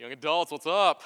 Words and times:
Young 0.00 0.12
adults, 0.12 0.50
what's 0.50 0.66
up? 0.66 1.02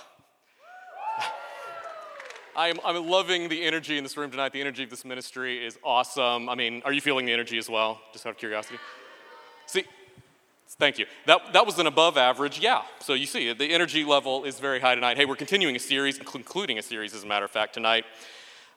I'm, 2.57 2.79
I'm 2.85 3.09
loving 3.09 3.49
the 3.49 3.65
energy 3.65 3.99
in 3.99 4.05
this 4.05 4.17
room 4.17 4.31
tonight. 4.31 4.53
The 4.53 4.61
energy 4.61 4.85
of 4.85 4.91
this 4.91 5.05
ministry 5.05 5.67
is 5.67 5.77
awesome. 5.83 6.49
I 6.49 6.55
mean, 6.55 6.81
are 6.85 6.93
you 6.93 7.01
feeling 7.01 7.27
the 7.27 7.33
energy 7.33 7.59
as 7.59 7.69
well? 7.69 8.01
Just 8.13 8.25
out 8.25 8.31
of 8.31 8.39
curiosity. 8.39 8.79
See, 9.67 9.83
thank 10.79 11.01
you. 11.01 11.07
That, 11.27 11.55
that 11.55 11.67
was 11.67 11.81
an 11.81 11.89
above 11.89 12.17
average, 12.17 12.61
yeah. 12.61 12.83
So 13.01 13.15
you 13.15 13.27
see, 13.27 13.53
the 13.53 13.65
energy 13.65 14.05
level 14.05 14.45
is 14.45 14.61
very 14.61 14.79
high 14.79 14.95
tonight. 14.95 15.17
Hey, 15.17 15.25
we're 15.25 15.35
continuing 15.35 15.75
a 15.75 15.81
series, 15.81 16.17
concluding 16.17 16.79
a 16.79 16.83
series, 16.83 17.15
as 17.17 17.25
a 17.25 17.27
matter 17.27 17.47
of 17.47 17.51
fact, 17.51 17.75
tonight, 17.75 18.05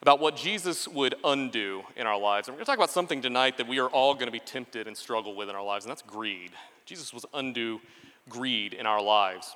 about 0.01 0.19
what 0.19 0.35
Jesus 0.35 0.87
would 0.87 1.13
undo 1.23 1.83
in 1.95 2.07
our 2.07 2.19
lives. 2.19 2.47
And 2.47 2.55
we're 2.55 2.61
going 2.61 2.65
to 2.65 2.71
talk 2.71 2.79
about 2.79 2.89
something 2.89 3.21
tonight 3.21 3.57
that 3.57 3.67
we 3.67 3.77
are 3.77 3.89
all 3.89 4.15
going 4.15 4.25
to 4.25 4.31
be 4.31 4.39
tempted 4.39 4.87
and 4.87 4.97
struggle 4.97 5.35
with 5.35 5.47
in 5.47 5.55
our 5.55 5.63
lives, 5.63 5.85
and 5.85 5.91
that's 5.91 6.01
greed. 6.01 6.53
Jesus 6.87 7.13
was 7.13 7.23
undo 7.35 7.81
greed 8.29 8.73
in 8.73 8.87
our 8.87 8.99
lives. 8.99 9.55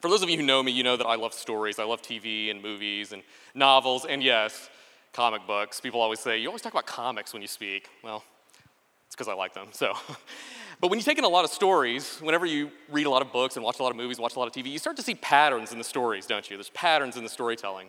For 0.00 0.08
those 0.08 0.22
of 0.22 0.28
you 0.28 0.36
who 0.36 0.42
know 0.42 0.62
me, 0.62 0.72
you 0.72 0.82
know 0.82 0.96
that 0.96 1.06
I 1.06 1.16
love 1.16 1.32
stories. 1.32 1.78
I 1.78 1.84
love 1.84 2.02
TV 2.02 2.50
and 2.50 2.62
movies 2.62 3.12
and 3.12 3.22
novels, 3.54 4.04
and 4.04 4.22
yes, 4.22 4.68
comic 5.12 5.46
books. 5.46 5.80
People 5.80 6.00
always 6.00 6.20
say, 6.20 6.38
You 6.38 6.48
always 6.48 6.62
talk 6.62 6.72
about 6.72 6.86
comics 6.86 7.32
when 7.32 7.40
you 7.40 7.48
speak. 7.48 7.88
Well, 8.04 8.22
it's 9.06 9.16
because 9.16 9.28
I 9.28 9.34
like 9.34 9.54
them. 9.54 9.68
So, 9.72 9.94
but 10.80 10.90
when 10.90 10.98
you 10.98 11.02
take 11.02 11.18
in 11.18 11.24
a 11.24 11.28
lot 11.28 11.44
of 11.44 11.50
stories, 11.50 12.18
whenever 12.20 12.44
you 12.44 12.70
read 12.90 13.06
a 13.06 13.10
lot 13.10 13.22
of 13.22 13.32
books 13.32 13.56
and 13.56 13.64
watch 13.64 13.78
a 13.78 13.82
lot 13.82 13.90
of 13.90 13.96
movies, 13.96 14.18
watch 14.18 14.36
a 14.36 14.38
lot 14.38 14.46
of 14.46 14.52
TV, 14.52 14.70
you 14.70 14.78
start 14.78 14.96
to 14.96 15.02
see 15.02 15.14
patterns 15.14 15.72
in 15.72 15.78
the 15.78 15.84
stories, 15.84 16.26
don't 16.26 16.48
you? 16.50 16.56
There's 16.56 16.70
patterns 16.70 17.16
in 17.16 17.24
the 17.24 17.30
storytelling. 17.30 17.88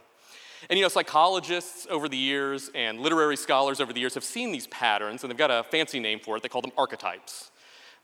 And 0.70 0.80
you 0.80 0.84
know, 0.84 0.90
psychologists 0.90 1.88
over 1.90 2.10
the 2.10 2.18
years 2.18 2.72
and 2.74 3.00
literary 3.00 3.38
scholars 3.38 3.80
over 3.80 3.94
the 3.94 4.00
years 4.00 4.14
have 4.16 4.24
seen 4.24 4.52
these 4.52 4.68
patterns, 4.68 5.24
and 5.24 5.30
they've 5.30 5.38
got 5.38 5.52
a 5.52 5.64
fancy 5.64 6.00
name 6.00 6.20
for 6.20 6.38
it. 6.38 6.44
They 6.44 6.50
call 6.50 6.62
them 6.62 6.72
archetypes. 6.78 7.52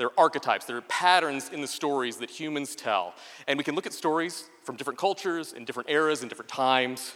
They're 0.03 0.19
archetypes, 0.19 0.65
they're 0.65 0.81
patterns 0.81 1.49
in 1.53 1.61
the 1.61 1.67
stories 1.67 2.17
that 2.17 2.29
humans 2.29 2.75
tell. 2.75 3.13
And 3.47 3.57
we 3.57 3.63
can 3.63 3.73
look 3.73 3.85
at 3.85 3.93
stories 3.93 4.49
from 4.65 4.75
different 4.75 4.99
cultures, 4.99 5.53
in 5.53 5.63
different 5.63 5.89
eras, 5.89 6.23
in 6.23 6.27
different 6.27 6.49
times, 6.49 7.13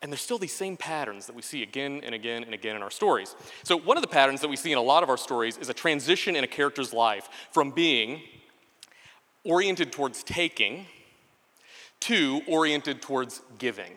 and 0.00 0.12
there's 0.12 0.20
still 0.20 0.38
these 0.38 0.52
same 0.52 0.76
patterns 0.76 1.26
that 1.26 1.34
we 1.34 1.42
see 1.42 1.64
again 1.64 2.00
and 2.04 2.14
again 2.14 2.44
and 2.44 2.54
again 2.54 2.76
in 2.76 2.82
our 2.82 2.92
stories. 2.92 3.34
So, 3.64 3.76
one 3.76 3.96
of 3.96 4.02
the 4.02 4.08
patterns 4.08 4.40
that 4.40 4.46
we 4.46 4.54
see 4.54 4.70
in 4.70 4.78
a 4.78 4.82
lot 4.82 5.02
of 5.02 5.08
our 5.08 5.16
stories 5.16 5.58
is 5.58 5.68
a 5.68 5.74
transition 5.74 6.36
in 6.36 6.44
a 6.44 6.46
character's 6.46 6.92
life 6.92 7.28
from 7.50 7.72
being 7.72 8.20
oriented 9.42 9.90
towards 9.90 10.22
taking 10.22 10.86
to 12.02 12.40
oriented 12.46 13.02
towards 13.02 13.42
giving. 13.58 13.94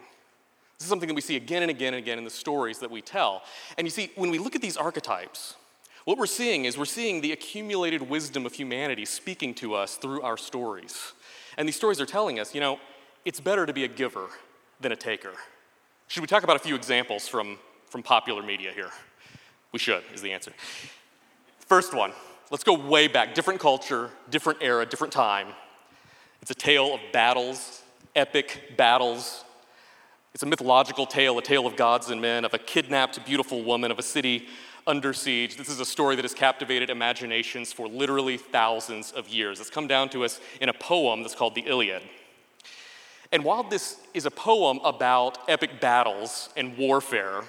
This 0.79 0.85
is 0.85 0.89
something 0.89 1.09
that 1.09 1.15
we 1.15 1.21
see 1.21 1.35
again 1.35 1.61
and 1.61 1.69
again 1.69 1.93
and 1.93 2.01
again 2.01 2.17
in 2.17 2.23
the 2.23 2.31
stories 2.31 2.79
that 2.79 2.89
we 2.89 3.03
tell. 3.03 3.43
And 3.77 3.85
you 3.85 3.91
see, 3.91 4.09
when 4.15 4.31
we 4.31 4.39
look 4.39 4.55
at 4.55 4.63
these 4.63 4.77
archetypes, 4.77 5.57
what 6.05 6.17
we're 6.19 6.27
seeing 6.27 6.65
is 6.65 6.77
we're 6.77 6.85
seeing 6.85 7.21
the 7.21 7.31
accumulated 7.31 8.09
wisdom 8.09 8.45
of 8.45 8.53
humanity 8.53 9.05
speaking 9.05 9.53
to 9.55 9.73
us 9.73 9.97
through 9.97 10.21
our 10.21 10.37
stories. 10.37 11.13
And 11.57 11.67
these 11.67 11.75
stories 11.75 11.99
are 11.99 12.05
telling 12.05 12.39
us, 12.39 12.53
you 12.53 12.61
know, 12.61 12.79
it's 13.25 13.39
better 13.39 13.65
to 13.65 13.73
be 13.73 13.83
a 13.83 13.87
giver 13.87 14.29
than 14.79 14.91
a 14.91 14.95
taker. 14.95 15.33
Should 16.07 16.21
we 16.21 16.27
talk 16.27 16.43
about 16.43 16.55
a 16.55 16.59
few 16.59 16.75
examples 16.75 17.27
from, 17.27 17.57
from 17.89 18.03
popular 18.03 18.43
media 18.43 18.71
here? 18.71 18.91
We 19.71 19.79
should, 19.79 20.03
is 20.13 20.21
the 20.21 20.31
answer. 20.31 20.53
First 21.59 21.93
one, 21.93 22.13
let's 22.51 22.63
go 22.63 22.73
way 22.73 23.07
back. 23.07 23.33
Different 23.33 23.59
culture, 23.59 24.11
different 24.29 24.59
era, 24.61 24.85
different 24.85 25.11
time. 25.11 25.47
It's 26.41 26.51
a 26.51 26.55
tale 26.55 26.93
of 26.93 26.99
battles, 27.11 27.81
epic 28.15 28.73
battles. 28.77 29.43
It's 30.35 30.43
a 30.43 30.45
mythological 30.45 31.07
tale, 31.07 31.39
a 31.39 31.41
tale 31.41 31.65
of 31.65 31.75
gods 31.75 32.11
and 32.11 32.21
men, 32.21 32.45
of 32.45 32.53
a 32.53 32.59
kidnapped, 32.59 33.25
beautiful 33.25 33.63
woman, 33.63 33.89
of 33.89 33.97
a 33.97 34.03
city 34.03 34.47
under 34.87 35.13
siege. 35.13 35.57
This 35.57 35.69
is 35.69 35.79
a 35.79 35.85
story 35.85 36.15
that 36.15 36.23
has 36.23 36.33
captivated 36.33 36.89
imaginations 36.89 37.73
for 37.73 37.87
literally 37.87 38.37
thousands 38.37 39.11
of 39.11 39.27
years. 39.27 39.59
It's 39.59 39.69
come 39.69 39.87
down 39.87 40.09
to 40.09 40.23
us 40.23 40.39
in 40.61 40.69
a 40.69 40.73
poem 40.73 41.21
that's 41.21 41.35
called 41.35 41.55
the 41.55 41.61
Iliad. 41.61 42.03
And 43.31 43.43
while 43.43 43.63
this 43.63 43.97
is 44.13 44.25
a 44.25 44.31
poem 44.31 44.79
about 44.83 45.37
epic 45.49 45.81
battles 45.81 46.49
and 46.55 46.77
warfare, 46.77 47.43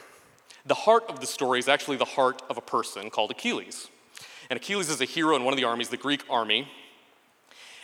the 0.65 0.75
heart 0.75 1.05
of 1.09 1.21
the 1.21 1.27
story 1.27 1.59
is 1.59 1.69
actually 1.69 1.97
the 1.97 2.05
heart 2.05 2.43
of 2.49 2.57
a 2.57 2.63
person 2.63 3.11
called 3.11 3.31
Achilles. 3.31 3.89
And 4.49 4.57
Achilles 4.57 4.89
is 4.89 5.01
a 5.01 5.05
hero 5.05 5.37
in 5.37 5.45
one 5.45 5.53
of 5.53 5.59
the 5.59 5.65
armies, 5.65 5.91
the 5.91 5.97
Greek 5.97 6.25
army. 6.31 6.69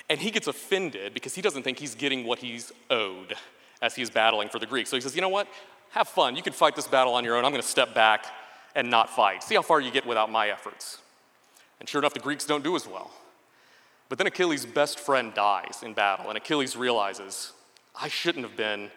And 0.08 0.18
he 0.20 0.30
gets 0.30 0.46
offended 0.46 1.14
because 1.14 1.34
he 1.34 1.42
doesn't 1.42 1.62
think 1.62 1.78
he's 1.78 1.94
getting 1.94 2.24
what 2.24 2.38
he's 2.38 2.72
owed 2.90 3.34
as 3.80 3.94
he 3.94 4.02
is 4.02 4.10
battling 4.10 4.48
for 4.48 4.58
the 4.58 4.66
Greeks. 4.66 4.90
So 4.90 4.96
he 4.96 5.00
says, 5.00 5.14
You 5.14 5.20
know 5.20 5.28
what? 5.28 5.46
Have 5.90 6.08
fun. 6.08 6.36
You 6.36 6.42
can 6.42 6.52
fight 6.52 6.74
this 6.74 6.88
battle 6.88 7.14
on 7.14 7.24
your 7.24 7.36
own. 7.36 7.44
I'm 7.44 7.50
going 7.50 7.62
to 7.62 7.68
step 7.68 7.94
back 7.94 8.26
and 8.74 8.90
not 8.90 9.10
fight. 9.10 9.42
See 9.42 9.54
how 9.54 9.62
far 9.62 9.80
you 9.80 9.90
get 9.90 10.06
without 10.06 10.30
my 10.30 10.48
efforts. 10.48 10.98
And 11.80 11.88
sure 11.88 12.00
enough, 12.00 12.14
the 12.14 12.20
Greeks 12.20 12.44
don't 12.44 12.64
do 12.64 12.76
as 12.76 12.86
well. 12.86 13.10
But 14.08 14.18
then 14.18 14.26
Achilles' 14.26 14.66
best 14.66 15.00
friend 15.00 15.32
dies 15.34 15.80
in 15.82 15.94
battle, 15.94 16.28
and 16.28 16.36
Achilles 16.36 16.76
realizes, 16.76 17.52
I 18.00 18.08
shouldn't 18.08 18.44
have 18.46 18.56
been 18.56 18.90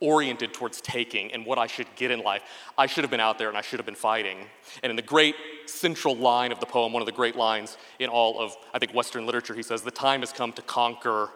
oriented 0.00 0.52
towards 0.54 0.80
taking 0.80 1.32
and 1.32 1.44
what 1.44 1.58
I 1.58 1.66
should 1.66 1.86
get 1.94 2.10
in 2.10 2.20
life. 2.20 2.42
I 2.76 2.86
should 2.86 3.04
have 3.04 3.10
been 3.10 3.20
out 3.20 3.38
there 3.38 3.48
and 3.48 3.56
I 3.56 3.60
should 3.60 3.78
have 3.78 3.86
been 3.86 3.94
fighting. 3.94 4.38
And 4.82 4.90
in 4.90 4.96
the 4.96 5.02
great 5.02 5.34
central 5.66 6.16
line 6.16 6.52
of 6.52 6.60
the 6.60 6.66
poem, 6.66 6.92
one 6.92 7.02
of 7.02 7.06
the 7.06 7.12
great 7.12 7.36
lines 7.36 7.76
in 7.98 8.08
all 8.08 8.40
of, 8.40 8.56
I 8.72 8.78
think, 8.78 8.94
Western 8.94 9.26
literature, 9.26 9.54
he 9.54 9.62
says, 9.62 9.82
The 9.82 9.90
time 9.90 10.20
has 10.20 10.32
come 10.32 10.52
to 10.54 10.62
conquer 10.62 11.28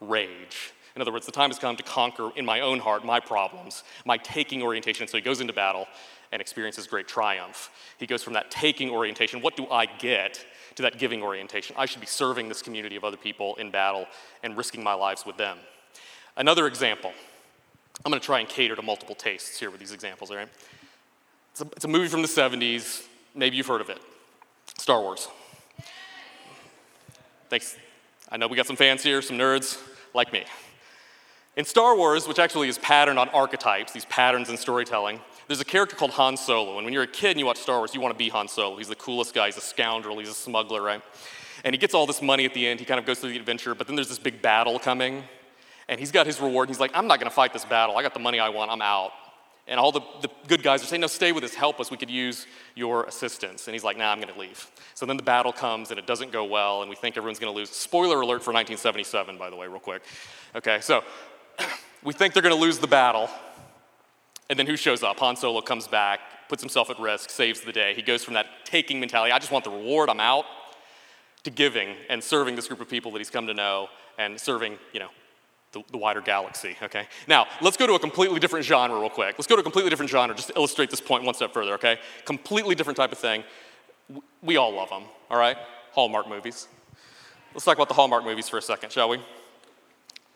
rage. 0.00 0.72
In 0.96 1.02
other 1.02 1.12
words, 1.12 1.26
the 1.26 1.32
time 1.32 1.50
has 1.50 1.60
come 1.60 1.76
to 1.76 1.82
conquer 1.84 2.30
in 2.34 2.44
my 2.44 2.60
own 2.60 2.80
heart 2.80 3.04
my 3.04 3.20
problems, 3.20 3.84
my 4.04 4.16
taking 4.16 4.62
orientation. 4.62 5.06
So 5.06 5.16
he 5.16 5.22
goes 5.22 5.40
into 5.40 5.52
battle 5.52 5.86
and 6.32 6.40
experiences 6.40 6.86
great 6.86 7.08
triumph. 7.08 7.70
He 7.98 8.06
goes 8.06 8.22
from 8.22 8.34
that 8.34 8.50
taking 8.50 8.90
orientation, 8.90 9.40
what 9.40 9.56
do 9.56 9.66
I 9.70 9.86
get, 9.86 10.44
to 10.76 10.82
that 10.82 10.98
giving 10.98 11.22
orientation. 11.22 11.74
I 11.78 11.86
should 11.86 12.00
be 12.00 12.06
serving 12.06 12.48
this 12.48 12.62
community 12.62 12.96
of 12.96 13.04
other 13.04 13.16
people 13.16 13.56
in 13.56 13.70
battle 13.70 14.06
and 14.42 14.56
risking 14.56 14.82
my 14.82 14.94
lives 14.94 15.26
with 15.26 15.36
them. 15.36 15.58
Another 16.36 16.66
example, 16.66 17.12
I'm 18.04 18.12
going 18.12 18.20
to 18.20 18.24
try 18.24 18.40
and 18.40 18.48
cater 18.48 18.76
to 18.76 18.82
multiple 18.82 19.14
tastes 19.14 19.58
here 19.58 19.70
with 19.70 19.80
these 19.80 19.92
examples, 19.92 20.30
all 20.30 20.36
right? 20.36 20.48
It's 21.52 21.60
a, 21.62 21.64
it's 21.74 21.84
a 21.84 21.88
movie 21.88 22.06
from 22.06 22.22
the 22.22 22.28
70s. 22.28 23.04
Maybe 23.34 23.56
you've 23.56 23.66
heard 23.66 23.80
of 23.80 23.90
it 23.90 23.98
Star 24.78 25.00
Wars. 25.00 25.28
Thanks. 27.48 27.76
I 28.30 28.36
know 28.36 28.46
we 28.46 28.56
got 28.56 28.66
some 28.66 28.76
fans 28.76 29.02
here, 29.02 29.22
some 29.22 29.38
nerds 29.38 29.82
like 30.14 30.32
me. 30.32 30.44
In 31.56 31.64
Star 31.64 31.96
Wars, 31.96 32.28
which 32.28 32.38
actually 32.38 32.68
is 32.68 32.78
patterned 32.78 33.18
on 33.18 33.28
archetypes, 33.30 33.92
these 33.92 34.04
patterns 34.04 34.48
in 34.48 34.56
storytelling, 34.56 35.18
there's 35.48 35.60
a 35.60 35.64
character 35.64 35.96
called 35.96 36.12
Han 36.12 36.36
Solo, 36.36 36.76
and 36.76 36.84
when 36.84 36.92
you're 36.92 37.02
a 37.02 37.06
kid 37.06 37.30
and 37.30 37.40
you 37.40 37.46
watch 37.46 37.58
Star 37.58 37.78
Wars, 37.78 37.94
you 37.94 38.00
want 38.00 38.14
to 38.14 38.18
be 38.18 38.28
Han 38.28 38.48
Solo. 38.48 38.76
He's 38.76 38.88
the 38.88 38.94
coolest 38.94 39.34
guy, 39.34 39.46
he's 39.46 39.56
a 39.56 39.62
scoundrel, 39.62 40.18
he's 40.18 40.28
a 40.28 40.34
smuggler, 40.34 40.82
right? 40.82 41.02
And 41.64 41.74
he 41.74 41.78
gets 41.78 41.94
all 41.94 42.06
this 42.06 42.22
money 42.22 42.44
at 42.44 42.54
the 42.54 42.66
end, 42.66 42.78
he 42.78 42.86
kind 42.86 43.00
of 43.00 43.06
goes 43.06 43.18
through 43.18 43.30
the 43.30 43.38
adventure, 43.38 43.74
but 43.74 43.86
then 43.86 43.96
there's 43.96 44.10
this 44.10 44.18
big 44.18 44.42
battle 44.42 44.78
coming, 44.78 45.24
and 45.88 45.98
he's 45.98 46.12
got 46.12 46.26
his 46.26 46.38
reward, 46.38 46.68
and 46.68 46.76
he's 46.76 46.80
like, 46.80 46.90
I'm 46.94 47.06
not 47.06 47.18
gonna 47.18 47.30
fight 47.30 47.54
this 47.54 47.64
battle, 47.64 47.96
I 47.96 48.02
got 48.02 48.12
the 48.12 48.20
money 48.20 48.38
I 48.38 48.50
want, 48.50 48.70
I'm 48.70 48.82
out. 48.82 49.12
And 49.66 49.78
all 49.78 49.92
the, 49.92 50.00
the 50.22 50.30
good 50.46 50.62
guys 50.62 50.82
are 50.82 50.86
saying, 50.86 51.02
No, 51.02 51.06
stay 51.06 51.30
with 51.30 51.44
us, 51.44 51.52
help 51.52 51.78
us, 51.78 51.90
we 51.90 51.98
could 51.98 52.08
use 52.08 52.46
your 52.74 53.04
assistance. 53.04 53.68
And 53.68 53.74
he's 53.74 53.84
like, 53.84 53.98
Nah, 53.98 54.10
I'm 54.10 54.18
gonna 54.18 54.38
leave. 54.38 54.66
So 54.94 55.04
then 55.04 55.18
the 55.18 55.22
battle 55.22 55.52
comes, 55.52 55.90
and 55.90 55.98
it 55.98 56.06
doesn't 56.06 56.32
go 56.32 56.44
well, 56.44 56.80
and 56.80 56.88
we 56.88 56.96
think 56.96 57.18
everyone's 57.18 57.38
gonna 57.38 57.52
lose. 57.52 57.68
Spoiler 57.68 58.20
alert 58.22 58.42
for 58.42 58.52
1977, 58.52 59.36
by 59.36 59.50
the 59.50 59.56
way, 59.56 59.66
real 59.66 59.78
quick. 59.78 60.02
Okay, 60.56 60.80
so 60.80 61.04
we 62.02 62.14
think 62.14 62.32
they're 62.32 62.42
gonna 62.42 62.54
lose 62.54 62.78
the 62.78 62.86
battle. 62.86 63.28
And 64.50 64.58
then 64.58 64.66
who 64.66 64.76
shows 64.76 65.02
up? 65.02 65.18
Han 65.20 65.36
Solo 65.36 65.60
comes 65.60 65.86
back, 65.86 66.20
puts 66.48 66.62
himself 66.62 66.90
at 66.90 66.98
risk, 66.98 67.30
saves 67.30 67.60
the 67.60 67.72
day. 67.72 67.94
He 67.94 68.02
goes 68.02 68.24
from 68.24 68.34
that 68.34 68.46
taking 68.64 68.98
mentality, 69.00 69.32
I 69.32 69.38
just 69.38 69.52
want 69.52 69.64
the 69.64 69.70
reward, 69.70 70.08
I'm 70.08 70.20
out, 70.20 70.44
to 71.44 71.50
giving 71.50 71.94
and 72.08 72.22
serving 72.22 72.56
this 72.56 72.66
group 72.66 72.80
of 72.80 72.88
people 72.88 73.12
that 73.12 73.18
he's 73.18 73.30
come 73.30 73.46
to 73.46 73.54
know 73.54 73.88
and 74.18 74.40
serving, 74.40 74.78
you 74.92 75.00
know, 75.00 75.08
the, 75.72 75.82
the, 75.92 75.98
wider 75.98 76.22
galaxy, 76.22 76.76
okay? 76.82 77.06
Now, 77.26 77.46
let's 77.60 77.76
go 77.76 77.86
to 77.86 77.92
a 77.92 77.98
completely 77.98 78.40
different 78.40 78.64
genre 78.64 78.98
real 78.98 79.10
quick. 79.10 79.34
Let's 79.36 79.46
go 79.46 79.54
to 79.54 79.60
a 79.60 79.62
completely 79.62 79.90
different 79.90 80.10
genre 80.10 80.34
just 80.34 80.48
to 80.48 80.54
illustrate 80.56 80.90
this 80.90 81.00
point 81.00 81.24
one 81.24 81.34
step 81.34 81.52
further, 81.52 81.74
okay? 81.74 81.98
Completely 82.24 82.74
different 82.74 82.96
type 82.96 83.12
of 83.12 83.18
thing. 83.18 83.44
We 84.42 84.56
all 84.56 84.72
love 84.72 84.88
them, 84.88 85.02
all 85.30 85.38
right? 85.38 85.58
Hallmark 85.92 86.26
movies. 86.26 86.68
Let's 87.52 87.66
talk 87.66 87.76
about 87.76 87.88
the 87.88 87.94
Hallmark 87.94 88.24
movies 88.24 88.48
for 88.48 88.56
a 88.56 88.62
second, 88.62 88.92
shall 88.92 89.10
we? 89.10 89.22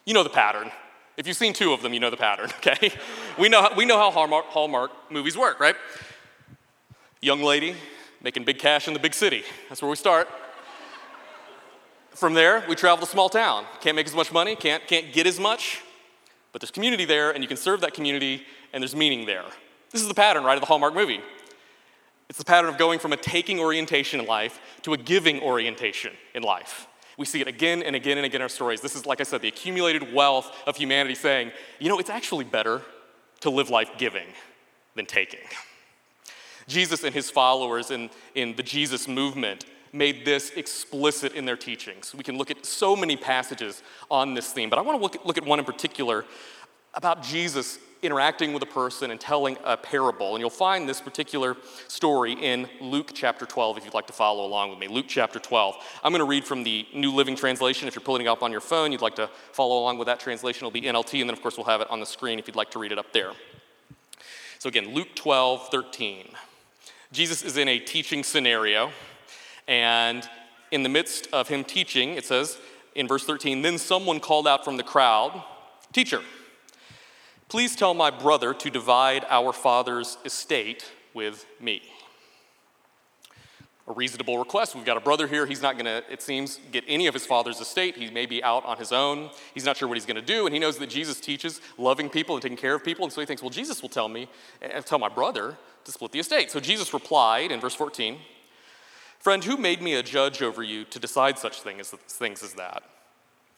You 0.04 0.12
know 0.12 0.22
the 0.22 0.30
pattern. 0.30 0.70
If 1.16 1.26
you've 1.26 1.36
seen 1.36 1.52
two 1.52 1.72
of 1.72 1.82
them, 1.82 1.92
you 1.92 2.00
know 2.00 2.10
the 2.10 2.16
pattern, 2.16 2.50
okay? 2.56 2.92
we, 3.38 3.48
know, 3.48 3.68
we 3.76 3.84
know 3.84 3.98
how 3.98 4.10
Hallmark, 4.10 4.46
Hallmark 4.46 4.90
movies 5.10 5.36
work, 5.36 5.60
right? 5.60 5.76
Young 7.20 7.42
lady 7.42 7.76
making 8.22 8.44
big 8.44 8.58
cash 8.58 8.88
in 8.88 8.94
the 8.94 9.00
big 9.00 9.14
city. 9.14 9.42
That's 9.68 9.82
where 9.82 9.90
we 9.90 9.96
start. 9.96 10.28
From 12.10 12.34
there, 12.34 12.64
we 12.68 12.74
travel 12.74 13.04
to 13.04 13.10
small 13.10 13.28
town. 13.28 13.64
Can't 13.80 13.96
make 13.96 14.06
as 14.06 14.14
much 14.14 14.32
money, 14.32 14.54
can't, 14.54 14.86
can't 14.86 15.12
get 15.12 15.26
as 15.26 15.40
much, 15.40 15.82
but 16.52 16.60
there's 16.60 16.70
community 16.70 17.04
there, 17.04 17.30
and 17.30 17.42
you 17.42 17.48
can 17.48 17.56
serve 17.56 17.80
that 17.80 17.94
community, 17.94 18.44
and 18.72 18.82
there's 18.82 18.94
meaning 18.94 19.26
there. 19.26 19.44
This 19.90 20.02
is 20.02 20.08
the 20.08 20.14
pattern, 20.14 20.44
right, 20.44 20.54
of 20.54 20.60
the 20.60 20.66
Hallmark 20.66 20.94
movie. 20.94 21.20
It's 22.28 22.38
the 22.38 22.44
pattern 22.44 22.70
of 22.70 22.78
going 22.78 22.98
from 22.98 23.12
a 23.12 23.16
taking 23.16 23.60
orientation 23.60 24.20
in 24.20 24.26
life 24.26 24.60
to 24.82 24.94
a 24.94 24.96
giving 24.96 25.40
orientation 25.40 26.12
in 26.34 26.42
life. 26.42 26.86
We 27.18 27.26
see 27.26 27.40
it 27.40 27.48
again 27.48 27.82
and 27.82 27.94
again 27.94 28.18
and 28.18 28.24
again 28.24 28.36
in 28.36 28.42
our 28.42 28.48
stories. 28.48 28.80
This 28.80 28.96
is, 28.96 29.06
like 29.06 29.20
I 29.20 29.24
said, 29.24 29.42
the 29.42 29.48
accumulated 29.48 30.12
wealth 30.12 30.50
of 30.66 30.76
humanity 30.76 31.14
saying, 31.14 31.52
you 31.78 31.88
know, 31.88 31.98
it's 31.98 32.10
actually 32.10 32.44
better 32.44 32.82
to 33.40 33.50
live 33.50 33.70
life 33.70 33.90
giving 33.98 34.26
than 34.94 35.06
taking. 35.06 35.40
Jesus 36.66 37.04
and 37.04 37.14
his 37.14 37.30
followers 37.30 37.90
in, 37.90 38.10
in 38.34 38.54
the 38.56 38.62
Jesus 38.62 39.08
movement 39.08 39.64
made 39.92 40.24
this 40.24 40.50
explicit 40.50 41.34
in 41.34 41.44
their 41.44 41.56
teachings. 41.56 42.14
We 42.14 42.24
can 42.24 42.38
look 42.38 42.50
at 42.50 42.64
so 42.64 42.96
many 42.96 43.16
passages 43.16 43.82
on 44.10 44.34
this 44.34 44.52
theme, 44.52 44.70
but 44.70 44.78
I 44.78 44.82
want 44.82 44.98
to 44.98 45.02
look 45.02 45.16
at, 45.16 45.26
look 45.26 45.36
at 45.36 45.44
one 45.44 45.58
in 45.58 45.64
particular 45.64 46.24
about 46.94 47.22
Jesus 47.22 47.78
interacting 48.02 48.52
with 48.52 48.62
a 48.62 48.66
person 48.66 49.12
and 49.12 49.20
telling 49.20 49.56
a 49.64 49.76
parable. 49.76 50.34
And 50.34 50.40
you'll 50.40 50.50
find 50.50 50.88
this 50.88 51.00
particular 51.00 51.56
story 51.86 52.32
in 52.32 52.68
Luke 52.80 53.12
chapter 53.14 53.46
12 53.46 53.78
if 53.78 53.84
you'd 53.84 53.94
like 53.94 54.08
to 54.08 54.12
follow 54.12 54.44
along 54.44 54.70
with 54.70 54.78
me. 54.80 54.88
Luke 54.88 55.06
chapter 55.08 55.38
12. 55.38 55.76
I'm 56.02 56.10
going 56.10 56.20
to 56.20 56.26
read 56.26 56.44
from 56.44 56.64
the 56.64 56.86
New 56.92 57.12
Living 57.12 57.36
Translation. 57.36 57.86
If 57.86 57.94
you're 57.94 58.02
pulling 58.02 58.22
it 58.22 58.28
up 58.28 58.42
on 58.42 58.50
your 58.50 58.60
phone, 58.60 58.90
you'd 58.90 59.02
like 59.02 59.14
to 59.16 59.30
follow 59.52 59.78
along 59.78 59.98
with 59.98 60.06
that 60.06 60.18
translation, 60.18 60.66
it'll 60.66 60.72
be 60.72 60.82
NLT, 60.82 61.20
and 61.20 61.30
then, 61.30 61.34
of 61.34 61.42
course, 61.42 61.56
we'll 61.56 61.66
have 61.66 61.80
it 61.80 61.90
on 61.90 62.00
the 62.00 62.06
screen 62.06 62.38
if 62.38 62.46
you'd 62.48 62.56
like 62.56 62.72
to 62.72 62.78
read 62.78 62.92
it 62.92 62.98
up 62.98 63.12
there. 63.12 63.32
So, 64.58 64.68
again, 64.68 64.94
Luke 64.94 65.14
12, 65.14 65.68
13. 65.70 66.28
Jesus 67.12 67.42
is 67.42 67.56
in 67.56 67.68
a 67.68 67.78
teaching 67.78 68.24
scenario, 68.24 68.90
and 69.68 70.28
in 70.70 70.82
the 70.82 70.88
midst 70.88 71.28
of 71.32 71.48
him 71.48 71.62
teaching, 71.62 72.14
it 72.14 72.24
says 72.24 72.58
in 72.94 73.06
verse 73.06 73.24
13, 73.24 73.62
then 73.62 73.78
someone 73.78 74.18
called 74.18 74.48
out 74.48 74.64
from 74.64 74.76
the 74.76 74.82
crowd, 74.82 75.42
Teacher, 75.92 76.22
Please 77.52 77.76
tell 77.76 77.92
my 77.92 78.08
brother 78.10 78.54
to 78.54 78.70
divide 78.70 79.26
our 79.28 79.52
father's 79.52 80.16
estate 80.24 80.90
with 81.12 81.44
me. 81.60 81.82
A 83.86 83.92
reasonable 83.92 84.38
request. 84.38 84.74
We've 84.74 84.86
got 84.86 84.96
a 84.96 85.00
brother 85.00 85.26
here. 85.26 85.44
He's 85.44 85.60
not 85.60 85.74
going 85.74 85.84
to, 85.84 86.02
it 86.10 86.22
seems, 86.22 86.58
get 86.70 86.82
any 86.88 87.08
of 87.08 87.12
his 87.12 87.26
father's 87.26 87.60
estate. 87.60 87.98
He 87.98 88.10
may 88.10 88.24
be 88.24 88.42
out 88.42 88.64
on 88.64 88.78
his 88.78 88.90
own. 88.90 89.28
He's 89.52 89.66
not 89.66 89.76
sure 89.76 89.86
what 89.86 89.98
he's 89.98 90.06
going 90.06 90.16
to 90.16 90.22
do. 90.22 90.46
And 90.46 90.54
he 90.54 90.58
knows 90.58 90.78
that 90.78 90.88
Jesus 90.88 91.20
teaches 91.20 91.60
loving 91.76 92.08
people 92.08 92.34
and 92.34 92.42
taking 92.42 92.56
care 92.56 92.74
of 92.74 92.82
people. 92.82 93.04
And 93.04 93.12
so 93.12 93.20
he 93.20 93.26
thinks, 93.26 93.42
well, 93.42 93.50
Jesus 93.50 93.82
will 93.82 93.90
tell 93.90 94.08
me, 94.08 94.30
and 94.62 94.72
eh, 94.72 94.80
tell 94.80 94.98
my 94.98 95.10
brother 95.10 95.58
to 95.84 95.92
split 95.92 96.12
the 96.12 96.20
estate. 96.20 96.50
So 96.50 96.58
Jesus 96.58 96.94
replied 96.94 97.52
in 97.52 97.60
verse 97.60 97.74
14, 97.74 98.16
Friend, 99.18 99.44
who 99.44 99.58
made 99.58 99.82
me 99.82 99.92
a 99.92 100.02
judge 100.02 100.40
over 100.40 100.62
you 100.62 100.86
to 100.86 100.98
decide 100.98 101.38
such 101.38 101.60
things 101.60 101.92
as 102.42 102.54
that? 102.54 102.82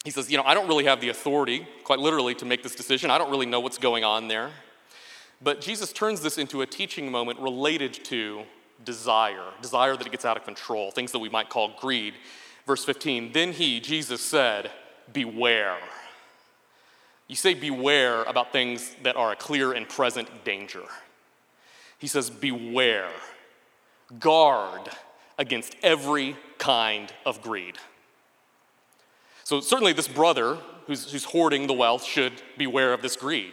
He 0.04 0.10
says, 0.10 0.30
You 0.30 0.36
know, 0.36 0.44
I 0.44 0.54
don't 0.54 0.68
really 0.68 0.84
have 0.84 1.00
the 1.00 1.08
authority, 1.08 1.66
quite 1.82 1.98
literally, 1.98 2.34
to 2.36 2.44
make 2.44 2.62
this 2.62 2.74
decision. 2.74 3.10
I 3.10 3.18
don't 3.18 3.30
really 3.30 3.46
know 3.46 3.60
what's 3.60 3.78
going 3.78 4.04
on 4.04 4.28
there. 4.28 4.50
But 5.42 5.60
Jesus 5.60 5.92
turns 5.92 6.20
this 6.20 6.38
into 6.38 6.62
a 6.62 6.66
teaching 6.66 7.10
moment 7.10 7.40
related 7.40 7.92
to 8.04 8.42
desire, 8.84 9.44
desire 9.60 9.96
that 9.96 10.06
it 10.06 10.10
gets 10.10 10.24
out 10.24 10.36
of 10.36 10.44
control, 10.44 10.90
things 10.90 11.12
that 11.12 11.18
we 11.18 11.28
might 11.28 11.48
call 11.48 11.72
greed. 11.80 12.14
Verse 12.66 12.84
15, 12.84 13.32
then 13.32 13.52
he, 13.52 13.80
Jesus, 13.80 14.20
said, 14.20 14.70
Beware. 15.12 15.78
You 17.26 17.36
say 17.36 17.54
beware 17.54 18.22
about 18.24 18.52
things 18.52 18.94
that 19.02 19.16
are 19.16 19.32
a 19.32 19.36
clear 19.36 19.72
and 19.72 19.88
present 19.88 20.28
danger. 20.44 20.82
He 21.98 22.06
says, 22.06 22.28
Beware. 22.30 23.10
Guard 24.20 24.90
against 25.38 25.74
every 25.82 26.36
kind 26.58 27.12
of 27.24 27.40
greed. 27.40 27.78
So, 29.44 29.61
certainly, 29.61 29.93
this 29.93 30.08
brother 30.08 30.58
who's, 30.87 31.12
who's 31.12 31.25
hoarding 31.25 31.67
the 31.67 31.75
wealth 31.75 32.05
should 32.05 32.32
beware 32.56 32.93
of 32.93 33.02
this 33.02 33.17
greed. 33.17 33.52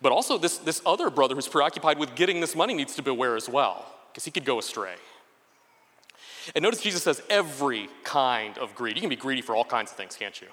But 0.00 0.12
also, 0.12 0.38
this, 0.38 0.58
this 0.58 0.80
other 0.86 1.10
brother 1.10 1.34
who's 1.34 1.48
preoccupied 1.48 1.98
with 1.98 2.14
getting 2.14 2.40
this 2.40 2.54
money 2.54 2.72
needs 2.72 2.94
to 2.94 3.02
beware 3.02 3.36
as 3.36 3.48
well, 3.48 3.84
because 4.10 4.24
he 4.24 4.30
could 4.30 4.44
go 4.44 4.58
astray. 4.58 4.94
And 6.54 6.62
notice 6.62 6.80
Jesus 6.80 7.02
says 7.02 7.20
every 7.28 7.88
kind 8.04 8.56
of 8.58 8.74
greed. 8.74 8.96
You 8.96 9.00
can 9.00 9.10
be 9.10 9.16
greedy 9.16 9.42
for 9.42 9.54
all 9.54 9.64
kinds 9.64 9.90
of 9.90 9.96
things, 9.96 10.16
can't 10.16 10.40
you? 10.40 10.46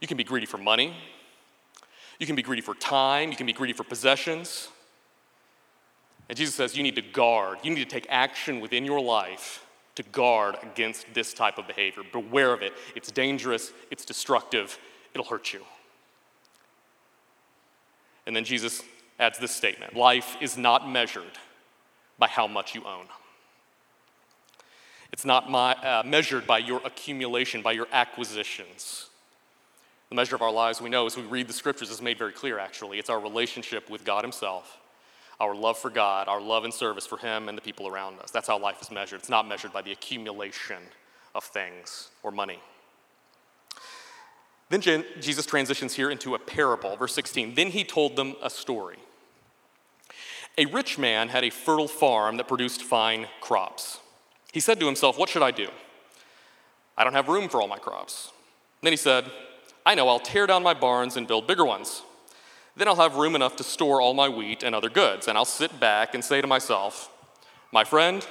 You 0.00 0.06
can 0.06 0.16
be 0.16 0.24
greedy 0.24 0.46
for 0.46 0.58
money, 0.58 0.94
you 2.20 2.26
can 2.26 2.36
be 2.36 2.42
greedy 2.42 2.62
for 2.62 2.74
time, 2.74 3.30
you 3.30 3.36
can 3.36 3.46
be 3.46 3.52
greedy 3.52 3.72
for 3.72 3.84
possessions. 3.84 4.68
And 6.28 6.36
Jesus 6.36 6.54
says 6.54 6.76
you 6.76 6.82
need 6.82 6.94
to 6.96 7.02
guard, 7.02 7.58
you 7.62 7.70
need 7.70 7.88
to 7.88 7.90
take 7.90 8.06
action 8.10 8.60
within 8.60 8.84
your 8.84 9.00
life 9.00 9.64
to 9.98 10.04
guard 10.04 10.56
against 10.62 11.12
this 11.12 11.34
type 11.34 11.58
of 11.58 11.66
behavior. 11.66 12.04
Beware 12.12 12.52
of 12.52 12.62
it. 12.62 12.72
It's 12.94 13.10
dangerous, 13.10 13.72
it's 13.90 14.04
destructive, 14.04 14.78
it'll 15.12 15.26
hurt 15.26 15.52
you. 15.52 15.60
And 18.24 18.36
then 18.36 18.44
Jesus 18.44 18.80
adds 19.18 19.40
this 19.40 19.50
statement 19.50 19.96
Life 19.96 20.36
is 20.40 20.56
not 20.56 20.88
measured 20.88 21.36
by 22.16 22.28
how 22.28 22.46
much 22.46 22.76
you 22.76 22.84
own. 22.84 23.06
It's 25.12 25.24
not 25.24 25.50
my, 25.50 25.72
uh, 25.72 26.04
measured 26.06 26.46
by 26.46 26.58
your 26.58 26.80
accumulation, 26.84 27.60
by 27.60 27.72
your 27.72 27.88
acquisitions. 27.90 29.06
The 30.10 30.14
measure 30.14 30.36
of 30.36 30.42
our 30.42 30.52
lives, 30.52 30.80
we 30.80 30.90
know 30.90 31.06
as 31.06 31.16
we 31.16 31.24
read 31.24 31.48
the 31.48 31.52
scriptures, 31.52 31.90
is 31.90 32.00
made 32.00 32.18
very 32.18 32.32
clear 32.32 32.60
actually. 32.60 33.00
It's 33.00 33.10
our 33.10 33.18
relationship 33.18 33.90
with 33.90 34.04
God 34.04 34.22
Himself 34.22 34.78
our 35.40 35.54
love 35.54 35.78
for 35.78 35.90
God, 35.90 36.28
our 36.28 36.40
love 36.40 36.64
and 36.64 36.74
service 36.74 37.06
for 37.06 37.18
Him 37.18 37.48
and 37.48 37.56
the 37.56 37.62
people 37.62 37.86
around 37.86 38.18
us. 38.20 38.30
That's 38.30 38.48
how 38.48 38.58
life 38.58 38.80
is 38.80 38.90
measured. 38.90 39.20
It's 39.20 39.28
not 39.28 39.46
measured 39.46 39.72
by 39.72 39.82
the 39.82 39.92
accumulation 39.92 40.82
of 41.34 41.44
things 41.44 42.08
or 42.22 42.30
money. 42.30 42.60
Then 44.70 44.80
Jesus 44.80 45.46
transitions 45.46 45.94
here 45.94 46.10
into 46.10 46.34
a 46.34 46.38
parable, 46.38 46.96
verse 46.96 47.14
16. 47.14 47.54
Then 47.54 47.68
he 47.68 47.84
told 47.84 48.16
them 48.16 48.34
a 48.42 48.50
story. 48.50 48.98
A 50.58 50.66
rich 50.66 50.98
man 50.98 51.28
had 51.28 51.44
a 51.44 51.50
fertile 51.50 51.88
farm 51.88 52.36
that 52.36 52.48
produced 52.48 52.82
fine 52.82 53.28
crops. 53.40 54.00
He 54.52 54.60
said 54.60 54.80
to 54.80 54.86
himself, 54.86 55.18
What 55.18 55.28
should 55.28 55.42
I 55.42 55.52
do? 55.52 55.68
I 56.96 57.04
don't 57.04 57.12
have 57.12 57.28
room 57.28 57.48
for 57.48 57.62
all 57.62 57.68
my 57.68 57.78
crops. 57.78 58.32
Then 58.82 58.92
he 58.92 58.96
said, 58.96 59.30
I 59.86 59.94
know, 59.94 60.08
I'll 60.08 60.18
tear 60.18 60.46
down 60.46 60.62
my 60.62 60.74
barns 60.74 61.16
and 61.16 61.26
build 61.26 61.46
bigger 61.46 61.64
ones. 61.64 62.02
Then 62.78 62.86
I'll 62.86 62.94
have 62.94 63.16
room 63.16 63.34
enough 63.34 63.56
to 63.56 63.64
store 63.64 64.00
all 64.00 64.14
my 64.14 64.28
wheat 64.28 64.62
and 64.62 64.72
other 64.72 64.88
goods, 64.88 65.26
and 65.26 65.36
I'll 65.36 65.44
sit 65.44 65.80
back 65.80 66.14
and 66.14 66.24
say 66.24 66.40
to 66.40 66.46
myself, 66.46 67.10
My 67.72 67.82
friend, 67.82 68.24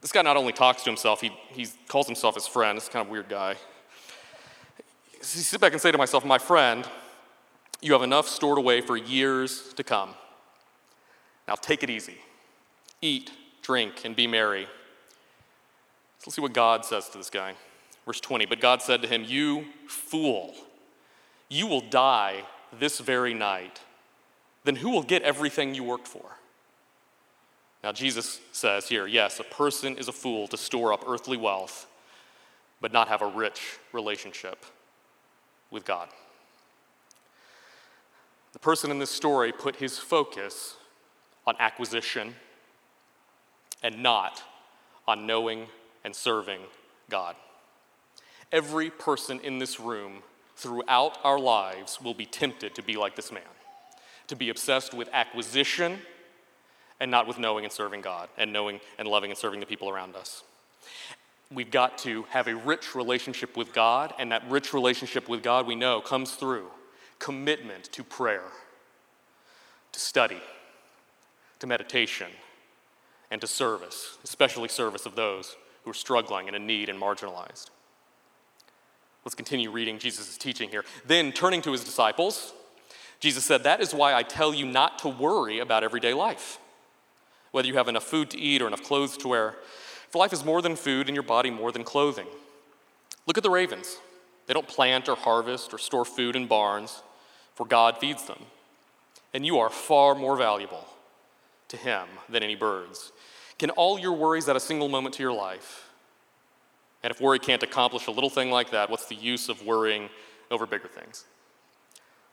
this 0.00 0.12
guy 0.12 0.22
not 0.22 0.38
only 0.38 0.54
talks 0.54 0.82
to 0.84 0.90
himself, 0.90 1.20
he, 1.20 1.30
he 1.50 1.66
calls 1.86 2.06
himself 2.06 2.36
his 2.36 2.46
friend. 2.46 2.78
It's 2.78 2.88
kind 2.88 3.04
of 3.04 3.10
weird 3.10 3.28
guy. 3.28 3.56
So 5.20 5.40
sit 5.40 5.60
back 5.60 5.72
and 5.72 5.80
say 5.80 5.92
to 5.92 5.98
myself, 5.98 6.24
My 6.24 6.38
friend, 6.38 6.88
you 7.82 7.92
have 7.92 8.00
enough 8.00 8.28
stored 8.28 8.56
away 8.56 8.80
for 8.80 8.96
years 8.96 9.74
to 9.74 9.84
come. 9.84 10.14
Now 11.46 11.54
take 11.54 11.82
it 11.82 11.90
easy. 11.90 12.16
Eat, 13.02 13.30
drink, 13.60 14.06
and 14.06 14.16
be 14.16 14.26
merry. 14.26 14.64
So 16.20 16.28
let's 16.28 16.36
see 16.36 16.42
what 16.42 16.54
God 16.54 16.86
says 16.86 17.10
to 17.10 17.18
this 17.18 17.28
guy. 17.28 17.52
Verse 18.06 18.20
20 18.20 18.46
But 18.46 18.60
God 18.60 18.80
said 18.80 19.02
to 19.02 19.08
him, 19.08 19.22
You 19.22 19.66
fool, 19.86 20.54
you 21.50 21.66
will 21.66 21.82
die 21.82 22.44
this 22.80 23.00
very 23.00 23.34
night, 23.34 23.80
then 24.64 24.76
who 24.76 24.90
will 24.90 25.02
get 25.02 25.22
everything 25.22 25.74
you 25.74 25.84
worked 25.84 26.08
for? 26.08 26.24
Now, 27.82 27.92
Jesus 27.92 28.40
says 28.52 28.88
here, 28.88 29.06
yes, 29.06 29.40
a 29.40 29.44
person 29.44 29.96
is 29.98 30.08
a 30.08 30.12
fool 30.12 30.48
to 30.48 30.56
store 30.56 30.92
up 30.92 31.04
earthly 31.06 31.36
wealth, 31.36 31.86
but 32.80 32.92
not 32.92 33.08
have 33.08 33.20
a 33.20 33.26
rich 33.26 33.78
relationship 33.92 34.64
with 35.70 35.84
God. 35.84 36.08
The 38.54 38.58
person 38.58 38.90
in 38.90 38.98
this 38.98 39.10
story 39.10 39.52
put 39.52 39.76
his 39.76 39.98
focus 39.98 40.76
on 41.46 41.56
acquisition 41.58 42.34
and 43.82 44.02
not 44.02 44.42
on 45.06 45.26
knowing 45.26 45.66
and 46.04 46.14
serving 46.16 46.60
God. 47.10 47.36
Every 48.50 48.88
person 48.88 49.40
in 49.40 49.58
this 49.58 49.78
room 49.78 50.22
throughout 50.56 51.18
our 51.24 51.38
lives 51.38 52.00
will 52.00 52.14
be 52.14 52.26
tempted 52.26 52.74
to 52.74 52.82
be 52.82 52.96
like 52.96 53.16
this 53.16 53.32
man, 53.32 53.42
to 54.28 54.36
be 54.36 54.48
obsessed 54.48 54.94
with 54.94 55.08
acquisition 55.12 55.98
and 57.00 57.10
not 57.10 57.26
with 57.26 57.38
knowing 57.38 57.64
and 57.64 57.72
serving 57.72 58.00
God 58.00 58.28
and 58.38 58.52
knowing 58.52 58.80
and 58.98 59.08
loving 59.08 59.30
and 59.30 59.38
serving 59.38 59.60
the 59.60 59.66
people 59.66 59.88
around 59.88 60.16
us. 60.16 60.42
We've 61.52 61.70
got 61.70 61.98
to 61.98 62.24
have 62.30 62.48
a 62.48 62.56
rich 62.56 62.94
relationship 62.94 63.56
with 63.56 63.72
God, 63.72 64.14
and 64.18 64.32
that 64.32 64.42
rich 64.48 64.72
relationship 64.72 65.28
with 65.28 65.42
God 65.42 65.66
we 65.66 65.74
know 65.74 66.00
comes 66.00 66.32
through 66.32 66.66
commitment 67.18 67.84
to 67.92 68.02
prayer, 68.02 68.44
to 69.92 70.00
study, 70.00 70.40
to 71.60 71.66
meditation, 71.66 72.28
and 73.30 73.40
to 73.40 73.46
service, 73.46 74.18
especially 74.24 74.68
service 74.68 75.06
of 75.06 75.14
those 75.14 75.56
who 75.84 75.90
are 75.90 75.94
struggling 75.94 76.46
and 76.46 76.56
in 76.56 76.66
need 76.66 76.88
and 76.88 77.00
marginalized. 77.00 77.70
Let's 79.24 79.34
continue 79.34 79.70
reading 79.70 79.98
Jesus' 79.98 80.36
teaching 80.36 80.68
here. 80.68 80.84
Then, 81.06 81.32
turning 81.32 81.62
to 81.62 81.72
his 81.72 81.82
disciples, 81.82 82.52
Jesus 83.20 83.44
said, 83.44 83.62
That 83.62 83.80
is 83.80 83.94
why 83.94 84.14
I 84.14 84.22
tell 84.22 84.52
you 84.52 84.66
not 84.66 84.98
to 85.00 85.08
worry 85.08 85.60
about 85.60 85.82
everyday 85.82 86.12
life, 86.12 86.58
whether 87.50 87.66
you 87.66 87.74
have 87.74 87.88
enough 87.88 88.04
food 88.04 88.30
to 88.30 88.38
eat 88.38 88.60
or 88.60 88.66
enough 88.66 88.82
clothes 88.82 89.16
to 89.18 89.28
wear. 89.28 89.54
For 90.10 90.18
life 90.18 90.32
is 90.32 90.44
more 90.44 90.60
than 90.60 90.76
food, 90.76 91.08
and 91.08 91.16
your 91.16 91.22
body 91.22 91.50
more 91.50 91.72
than 91.72 91.84
clothing. 91.84 92.26
Look 93.26 93.38
at 93.38 93.42
the 93.42 93.50
ravens. 93.50 93.96
They 94.46 94.52
don't 94.52 94.68
plant 94.68 95.08
or 95.08 95.16
harvest 95.16 95.72
or 95.72 95.78
store 95.78 96.04
food 96.04 96.36
in 96.36 96.46
barns, 96.46 97.02
for 97.54 97.66
God 97.66 97.98
feeds 97.98 98.26
them. 98.26 98.40
And 99.32 99.46
you 99.46 99.58
are 99.58 99.70
far 99.70 100.14
more 100.14 100.36
valuable 100.36 100.86
to 101.68 101.76
Him 101.78 102.06
than 102.28 102.42
any 102.42 102.54
birds. 102.56 103.10
Can 103.58 103.70
all 103.70 103.98
your 103.98 104.12
worries 104.12 104.48
add 104.48 104.56
a 104.56 104.60
single 104.60 104.88
moment 104.88 105.14
to 105.14 105.22
your 105.22 105.32
life? 105.32 105.83
And 107.04 107.10
if 107.10 107.20
worry 107.20 107.38
can't 107.38 107.62
accomplish 107.62 108.06
a 108.06 108.10
little 108.10 108.30
thing 108.30 108.50
like 108.50 108.70
that, 108.70 108.88
what's 108.88 109.04
the 109.06 109.14
use 109.14 109.50
of 109.50 109.64
worrying 109.64 110.08
over 110.50 110.66
bigger 110.66 110.88
things? 110.88 111.26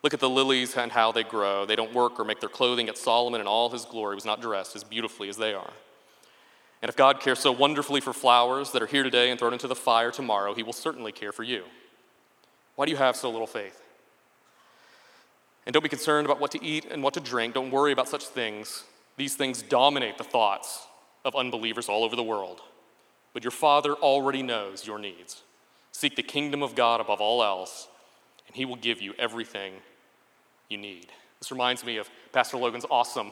Look 0.02 0.14
at 0.14 0.22
the 0.22 0.30
lilies 0.30 0.78
and 0.78 0.94
how 0.94 1.12
they 1.12 1.24
grow. 1.24 1.66
They 1.66 1.76
don't 1.76 1.94
work 1.94 2.18
or 2.18 2.24
make 2.24 2.40
their 2.40 2.50
clothing, 2.50 2.88
yet 2.88 2.98
Solomon 2.98 3.42
in 3.42 3.48
all 3.48 3.70
his 3.70 3.84
glory 3.84 4.16
was 4.16 4.24
not 4.24 4.42
dressed 4.42 4.78
as 4.78 4.86
beautifully 4.86 5.28
as 5.28 5.36
they 5.36 5.54
are. 5.54 5.74
And 6.82 6.88
if 6.88 6.96
God 6.96 7.20
cares 7.20 7.40
so 7.40 7.52
wonderfully 7.52 8.00
for 8.00 8.14
flowers 8.14 8.72
that 8.72 8.82
are 8.82 8.88
here 8.88 9.04
today 9.04 9.30
and 9.30 9.38
thrown 9.38 9.52
into 9.52 9.68
the 9.68 9.76
fire 9.76 10.10
tomorrow, 10.10 10.54
he 10.54 10.64
will 10.64 10.74
certainly 10.74 11.12
care 11.12 11.34
for 11.34 11.44
you. 11.44 11.66
Why 12.78 12.86
do 12.86 12.92
you 12.92 12.98
have 12.98 13.18
so 13.18 13.30
little 13.30 13.48
faith? 13.48 13.80
And 15.66 15.74
don't 15.74 15.84
be 15.84 15.90
concerned 15.90 16.26
about 16.26 16.40
what 16.40 16.52
to 16.52 16.64
eat 16.64 16.86
and 16.90 17.04
what 17.04 17.14
to 17.16 17.20
drink. 17.20 17.56
Don't 17.56 17.72
worry 17.72 17.92
about 17.92 18.08
such 18.08 18.26
things. 18.26 18.86
These 19.18 19.36
things 19.36 19.62
dominate 19.62 20.18
the 20.18 20.24
thoughts 20.24 20.88
of 21.26 21.36
unbelievers 21.36 21.90
all 21.90 22.06
over 22.06 22.16
the 22.16 22.24
world. 22.24 22.62
But 23.34 23.44
your 23.44 23.52
Father 23.52 23.94
already 23.94 24.44
knows 24.44 24.86
your 24.86 25.00
needs. 25.00 25.44
Seek 25.92 26.16
the 26.16 26.24
kingdom 26.24 26.64
of 26.64 26.76
God 26.76 27.02
above 27.02 27.22
all 27.22 27.44
else, 27.44 27.88
and 28.48 28.56
He 28.56 28.66
will 28.66 28.76
give 28.76 29.02
you 29.02 29.14
everything 29.18 29.74
you 30.70 30.78
need. 30.78 31.08
This 31.40 31.52
reminds 31.52 31.84
me 31.84 31.98
of 31.98 32.10
Pastor 32.32 32.58
Logan's 32.58 32.86
awesome 32.90 33.32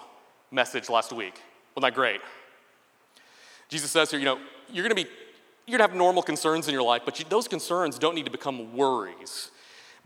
message 0.51 0.89
last 0.89 1.13
week. 1.13 1.41
Wasn't 1.75 1.93
that 1.93 1.95
great? 1.95 2.21
Jesus 3.69 3.91
says 3.91 4.09
here, 4.09 4.19
you 4.19 4.25
know, 4.25 4.39
you're 4.71 4.83
going 4.83 4.95
to 4.95 5.03
be, 5.03 5.09
you're 5.67 5.77
going 5.77 5.87
to 5.87 5.91
have 5.91 5.97
normal 5.97 6.23
concerns 6.23 6.67
in 6.67 6.73
your 6.73 6.83
life, 6.83 7.03
but 7.05 7.19
you, 7.19 7.25
those 7.29 7.47
concerns 7.47 7.99
don't 7.99 8.15
need 8.15 8.25
to 8.25 8.31
become 8.31 8.75
worries. 8.75 9.51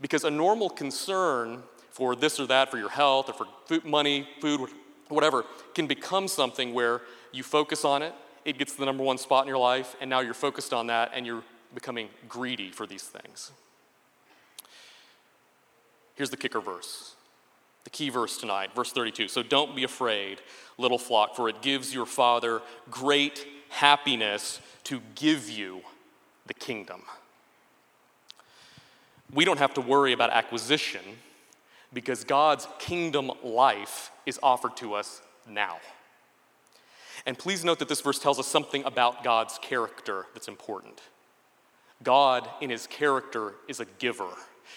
Because 0.00 0.24
a 0.24 0.30
normal 0.30 0.68
concern 0.68 1.62
for 1.90 2.14
this 2.14 2.38
or 2.38 2.46
that, 2.46 2.70
for 2.70 2.76
your 2.76 2.90
health 2.90 3.30
or 3.30 3.32
for 3.32 3.46
food, 3.66 3.84
money, 3.84 4.28
food, 4.40 4.68
whatever, 5.08 5.44
can 5.74 5.86
become 5.86 6.28
something 6.28 6.74
where 6.74 7.00
you 7.32 7.42
focus 7.42 7.84
on 7.84 8.02
it, 8.02 8.12
it 8.44 8.58
gets 8.58 8.74
the 8.74 8.84
number 8.84 9.02
one 9.02 9.18
spot 9.18 9.44
in 9.44 9.48
your 9.48 9.58
life, 9.58 9.96
and 10.00 10.10
now 10.10 10.20
you're 10.20 10.34
focused 10.34 10.72
on 10.72 10.88
that 10.88 11.12
and 11.14 11.26
you're 11.26 11.42
becoming 11.74 12.08
greedy 12.28 12.70
for 12.70 12.86
these 12.86 13.02
things. 13.02 13.50
Here's 16.14 16.30
the 16.30 16.36
kicker 16.36 16.60
verse, 16.60 17.14
the 17.82 17.90
key 17.90 18.08
verse 18.08 18.36
tonight, 18.36 18.74
verse 18.74 18.92
32. 18.92 19.28
So 19.28 19.42
don't 19.42 19.74
be 19.74 19.84
afraid, 19.84 20.40
little 20.78 20.98
flock, 20.98 21.34
for 21.34 21.48
it 21.48 21.60
gives 21.62 21.92
your 21.92 22.06
Father 22.06 22.62
great 22.90 23.46
happiness 23.70 24.60
to 24.84 25.00
give 25.16 25.50
you 25.50 25.80
the 26.46 26.54
kingdom. 26.54 27.02
We 29.32 29.44
don't 29.44 29.58
have 29.58 29.74
to 29.74 29.80
worry 29.80 30.12
about 30.12 30.30
acquisition 30.30 31.00
because 31.92 32.22
God's 32.24 32.68
kingdom 32.78 33.32
life 33.42 34.12
is 34.26 34.38
offered 34.42 34.76
to 34.76 34.94
us 34.94 35.22
now. 35.48 35.78
And 37.26 37.38
please 37.38 37.64
note 37.64 37.78
that 37.78 37.88
this 37.88 38.00
verse 38.00 38.18
tells 38.18 38.38
us 38.38 38.46
something 38.46 38.84
about 38.84 39.24
God's 39.24 39.58
character 39.62 40.26
that's 40.34 40.48
important. 40.48 41.00
God, 42.02 42.48
in 42.60 42.70
his 42.70 42.86
character, 42.86 43.54
is 43.66 43.80
a 43.80 43.86
giver. 43.98 44.28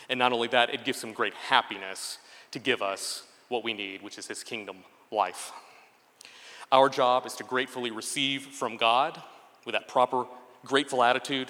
And 0.09 0.17
not 0.17 0.31
only 0.31 0.47
that, 0.49 0.73
it 0.73 0.85
gives 0.85 1.03
him 1.03 1.11
great 1.11 1.33
happiness 1.33 2.19
to 2.51 2.59
give 2.59 2.81
us 2.81 3.23
what 3.49 3.63
we 3.63 3.73
need, 3.73 4.01
which 4.01 4.17
is 4.17 4.27
his 4.27 4.43
kingdom 4.43 4.77
life. 5.11 5.51
Our 6.71 6.89
job 6.89 7.25
is 7.25 7.33
to 7.35 7.43
gratefully 7.43 7.91
receive 7.91 8.43
from 8.43 8.77
God 8.77 9.21
with 9.65 9.73
that 9.73 9.87
proper, 9.87 10.25
grateful 10.65 11.03
attitude 11.03 11.49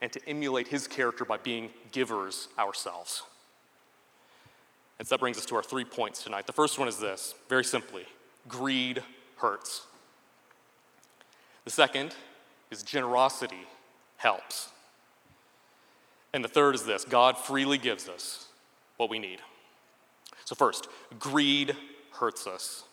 and 0.00 0.12
to 0.12 0.28
emulate 0.28 0.68
his 0.68 0.86
character 0.86 1.24
by 1.24 1.38
being 1.38 1.70
givers 1.92 2.48
ourselves. 2.58 3.22
And 4.98 5.06
so 5.06 5.14
that 5.14 5.20
brings 5.20 5.38
us 5.38 5.46
to 5.46 5.56
our 5.56 5.62
three 5.62 5.84
points 5.84 6.22
tonight. 6.22 6.46
The 6.46 6.52
first 6.52 6.78
one 6.78 6.88
is 6.88 6.98
this 6.98 7.34
very 7.48 7.64
simply 7.64 8.04
greed 8.48 9.02
hurts. 9.36 9.86
The 11.68 11.72
second 11.72 12.14
is 12.70 12.82
generosity 12.82 13.66
helps. 14.16 14.70
And 16.32 16.42
the 16.42 16.48
third 16.48 16.74
is 16.74 16.86
this 16.86 17.04
God 17.04 17.36
freely 17.36 17.76
gives 17.76 18.08
us 18.08 18.46
what 18.96 19.10
we 19.10 19.18
need. 19.18 19.40
So, 20.46 20.54
first, 20.54 20.88
greed 21.18 21.76
hurts 22.12 22.46
us. 22.46 22.84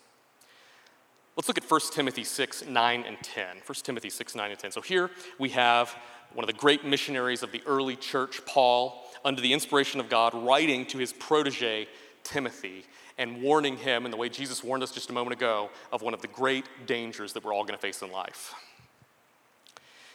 Let's 1.36 1.48
look 1.48 1.56
at 1.56 1.64
1 1.64 1.80
Timothy 1.90 2.22
6, 2.22 2.66
9, 2.66 3.04
and 3.06 3.16
10. 3.22 3.46
1 3.64 3.74
Timothy 3.82 4.10
6, 4.10 4.34
9, 4.34 4.50
and 4.50 4.60
10. 4.60 4.72
So, 4.72 4.82
here 4.82 5.10
we 5.38 5.48
have 5.48 5.96
one 6.34 6.44
of 6.44 6.46
the 6.46 6.60
great 6.60 6.84
missionaries 6.84 7.42
of 7.42 7.52
the 7.52 7.62
early 7.64 7.96
church, 7.96 8.44
Paul, 8.44 9.06
under 9.24 9.40
the 9.40 9.54
inspiration 9.54 10.00
of 10.00 10.10
God, 10.10 10.34
writing 10.34 10.84
to 10.88 10.98
his 10.98 11.14
protege, 11.14 11.88
Timothy, 12.26 12.84
and 13.18 13.42
warning 13.42 13.76
him, 13.76 14.04
in 14.04 14.10
the 14.10 14.16
way 14.16 14.28
Jesus 14.28 14.62
warned 14.62 14.82
us 14.82 14.92
just 14.92 15.10
a 15.10 15.12
moment 15.12 15.32
ago, 15.34 15.70
of 15.92 16.02
one 16.02 16.14
of 16.14 16.20
the 16.20 16.28
great 16.28 16.64
dangers 16.86 17.32
that 17.32 17.44
we're 17.44 17.54
all 17.54 17.64
going 17.64 17.76
to 17.76 17.80
face 17.80 18.02
in 18.02 18.10
life. 18.10 18.54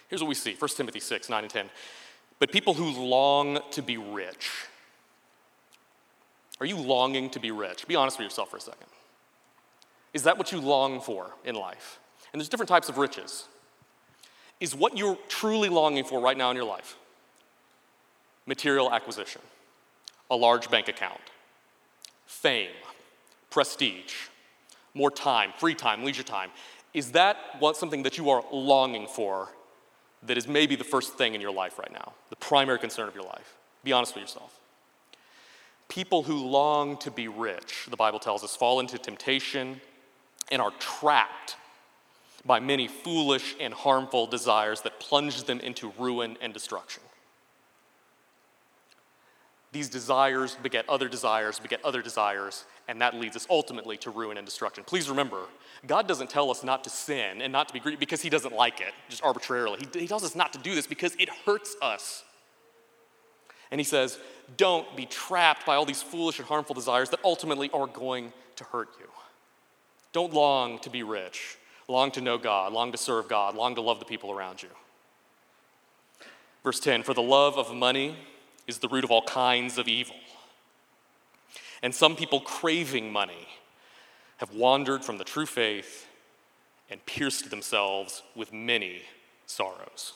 Here's 0.08 0.22
what 0.22 0.28
we 0.28 0.36
see 0.36 0.56
1 0.58 0.70
Timothy 0.76 1.00
6, 1.00 1.30
9, 1.30 1.44
and 1.44 1.52
10. 1.52 1.70
But 2.40 2.52
people 2.52 2.74
who 2.74 2.92
long 2.92 3.60
to 3.72 3.82
be 3.82 3.98
rich. 3.98 4.50
Are 6.60 6.66
you 6.66 6.78
longing 6.78 7.30
to 7.32 7.40
be 7.40 7.50
rich? 7.50 7.88
Be 7.88 7.96
honest 7.96 8.18
with 8.20 8.26
yourself 8.26 8.52
for 8.52 8.58
a 8.58 8.62
second. 8.62 8.88
Is 10.14 10.24
that 10.24 10.38
what 10.38 10.52
you 10.52 10.60
long 10.60 11.02
for 11.02 11.32
in 11.46 11.56
life? 11.56 12.00
And 12.34 12.40
there's 12.40 12.50
different 12.50 12.70
types 12.70 12.90
of 12.90 12.98
riches. 12.98 13.48
Is 14.60 14.76
what 14.76 14.98
you're 14.98 15.18
truly 15.28 15.70
longing 15.70 16.04
for 16.04 16.20
right 16.20 16.38
now 16.38 16.50
in 16.52 16.56
your 16.56 16.66
life 16.66 16.98
material 18.48 18.92
acquisition, 18.92 19.42
a 20.30 20.36
large 20.36 20.70
bank 20.70 20.88
account, 20.88 21.22
fame, 22.32 22.72
prestige, 23.50 24.14
more 24.94 25.12
time, 25.12 25.52
free 25.58 25.76
time, 25.76 26.04
leisure 26.04 26.24
time? 26.24 26.50
Is 26.94 27.12
that 27.12 27.38
what 27.60 27.78
something 27.78 28.04
that 28.04 28.18
you 28.18 28.30
are 28.30 28.44
longing 28.52 29.08
for 29.08 29.50
that 30.24 30.38
is 30.38 30.48
maybe 30.48 30.76
the 30.76 30.84
first 30.84 31.16
thing 31.16 31.36
in 31.36 31.42
your 31.42 31.52
life 31.52 31.78
right 31.78 31.92
now, 31.92 32.14
the 32.30 32.36
primary 32.38 32.80
concern 32.80 33.08
of 33.08 33.16
your 33.16 33.24
life. 33.24 33.58
Be 33.84 33.92
honest 33.92 34.16
with 34.16 34.24
yourself. 34.24 34.60
People 35.90 36.24
who 36.24 36.46
long 36.46 36.98
to 36.98 37.12
be 37.12 37.28
rich, 37.28 37.88
the 37.90 37.98
Bible 37.98 38.20
tells 38.20 38.44
us, 38.44 38.56
fall 38.56 38.80
into 38.80 38.98
temptation 38.98 39.82
and 40.52 40.62
are 40.62 40.72
trapped 40.80 41.58
by 42.46 42.60
many 42.60 42.88
foolish 42.88 43.56
and 43.60 43.74
harmful 43.74 44.26
desires 44.26 44.82
that 44.82 45.00
plunge 45.00 45.44
them 45.44 45.60
into 45.60 45.92
ruin 45.98 46.38
and 46.42 46.54
destruction. 46.54 47.04
These 49.72 49.90
desires 49.90 50.58
beget 50.62 50.88
other 50.90 51.08
desires, 51.08 51.58
beget 51.58 51.84
other 51.86 52.02
desires, 52.02 52.66
and 52.90 53.00
that 53.02 53.16
leads 53.16 53.38
us 53.38 53.48
ultimately 53.50 53.96
to 53.98 54.10
ruin 54.10 54.38
and 54.38 54.46
destruction. 54.46 54.84
Please 54.84 55.10
remember, 55.10 55.44
God 55.88 56.08
doesn't 56.08 56.30
tell 56.30 56.52
us 56.52 56.64
not 56.64 56.84
to 56.84 56.90
sin 56.90 57.42
and 57.42 57.54
not 57.54 57.70
to 57.70 57.74
be 57.74 57.80
greedy 57.80 57.98
because 57.98 58.22
He 58.22 58.30
doesn't 58.30 58.54
like 58.54 58.82
it, 58.82 58.94
just 59.08 59.24
arbitrarily. 59.24 59.80
He, 59.80 60.02
he 60.02 60.08
tells 60.08 60.26
us 60.26 60.36
not 60.36 60.52
to 60.54 60.60
do 60.60 60.76
this 60.76 60.88
because 60.88 61.16
it 61.18 61.30
hurts 61.46 61.76
us. 61.82 62.26
And 63.72 63.80
He 63.80 63.86
says, 63.86 64.20
don't 64.58 64.98
be 64.98 65.06
trapped 65.06 65.66
by 65.66 65.76
all 65.76 65.86
these 65.86 66.02
foolish 66.02 66.40
and 66.40 66.48
harmful 66.48 66.76
desires 66.76 67.10
that 67.12 67.22
ultimately 67.24 67.70
are 67.74 67.88
going 67.88 68.34
to 68.58 68.66
hurt 68.66 68.90
you. 69.00 69.08
Don't 70.12 70.34
long 70.34 70.80
to 70.80 70.90
be 70.90 71.04
rich, 71.04 71.58
long 71.88 72.12
to 72.12 72.22
know 72.22 72.38
God, 72.38 72.74
long 72.74 72.92
to 72.92 72.98
serve 72.98 73.30
God, 73.30 73.56
long 73.56 73.76
to 73.76 73.82
love 73.82 74.00
the 74.00 74.06
people 74.06 74.32
around 74.32 74.62
you. 74.62 74.70
Verse 76.64 76.82
10 76.82 77.04
For 77.04 77.14
the 77.14 77.22
love 77.22 77.58
of 77.58 77.74
money 77.74 78.18
is 78.72 78.80
the 78.80 78.88
root 78.88 79.04
of 79.04 79.12
all 79.12 79.22
kinds 79.22 79.78
of 79.78 79.88
evil. 79.88 80.16
And 81.84 81.94
some 81.94 82.16
people 82.16 82.40
craving 82.40 83.12
money 83.12 83.48
have 84.38 84.54
wandered 84.54 85.04
from 85.04 85.18
the 85.18 85.24
true 85.24 85.46
faith 85.46 86.08
and 86.90 87.06
pierced 87.06 87.50
themselves 87.50 88.24
with 88.36 88.52
many 88.52 89.02
sorrows. 89.46 90.14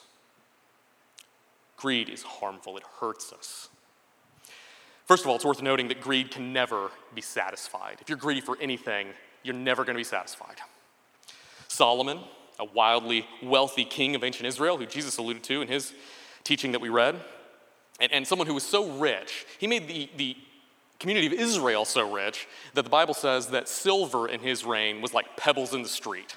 Greed 1.78 2.10
is 2.10 2.24
harmful, 2.24 2.78
it 2.78 2.84
hurts 3.00 3.34
us. 3.34 3.70
First 5.06 5.24
of 5.24 5.30
all, 5.30 5.36
it's 5.36 5.46
worth 5.46 5.62
noting 5.62 5.90
that 5.90 6.02
greed 6.02 6.32
can 6.32 6.54
never 6.54 6.90
be 7.14 7.22
satisfied. 7.22 7.98
If 8.02 8.10
you're 8.10 8.18
greedy 8.18 8.42
for 8.42 8.58
anything, 8.60 9.10
you're 9.44 9.54
never 9.54 9.84
going 9.84 9.96
to 9.96 10.00
be 10.00 10.04
satisfied. 10.04 10.56
Solomon, 11.68 12.20
a 12.60 12.66
wildly 12.66 13.28
wealthy 13.44 13.86
king 13.86 14.16
of 14.16 14.24
ancient 14.24 14.48
Israel, 14.48 14.78
who 14.78 14.86
Jesus 14.86 15.18
alluded 15.18 15.44
to 15.44 15.62
in 15.62 15.68
his 15.68 15.94
teaching 16.44 16.72
that 16.72 16.82
we 16.82 16.90
read, 16.90 17.20
and, 18.00 18.12
and 18.12 18.28
someone 18.28 18.48
who 18.48 18.54
was 18.54 18.64
so 18.64 18.92
rich, 18.98 19.46
he 19.58 19.68
made 19.68 19.88
the, 19.88 20.10
the 20.18 20.38
community 21.00 21.28
of 21.28 21.34
Israel 21.34 21.86
so 21.86 22.12
rich 22.12 22.48
that 22.74 22.84
the 22.84 22.90
Bible 22.90 23.14
says 23.14 23.48
that 23.48 23.68
silver 23.68 24.28
in 24.28 24.40
his 24.40 24.66
reign 24.66 25.02
was 25.02 25.14
like 25.14 25.38
pebbles 25.38 25.74
in 25.74 25.82
the 25.82 25.90
street. 25.90 26.36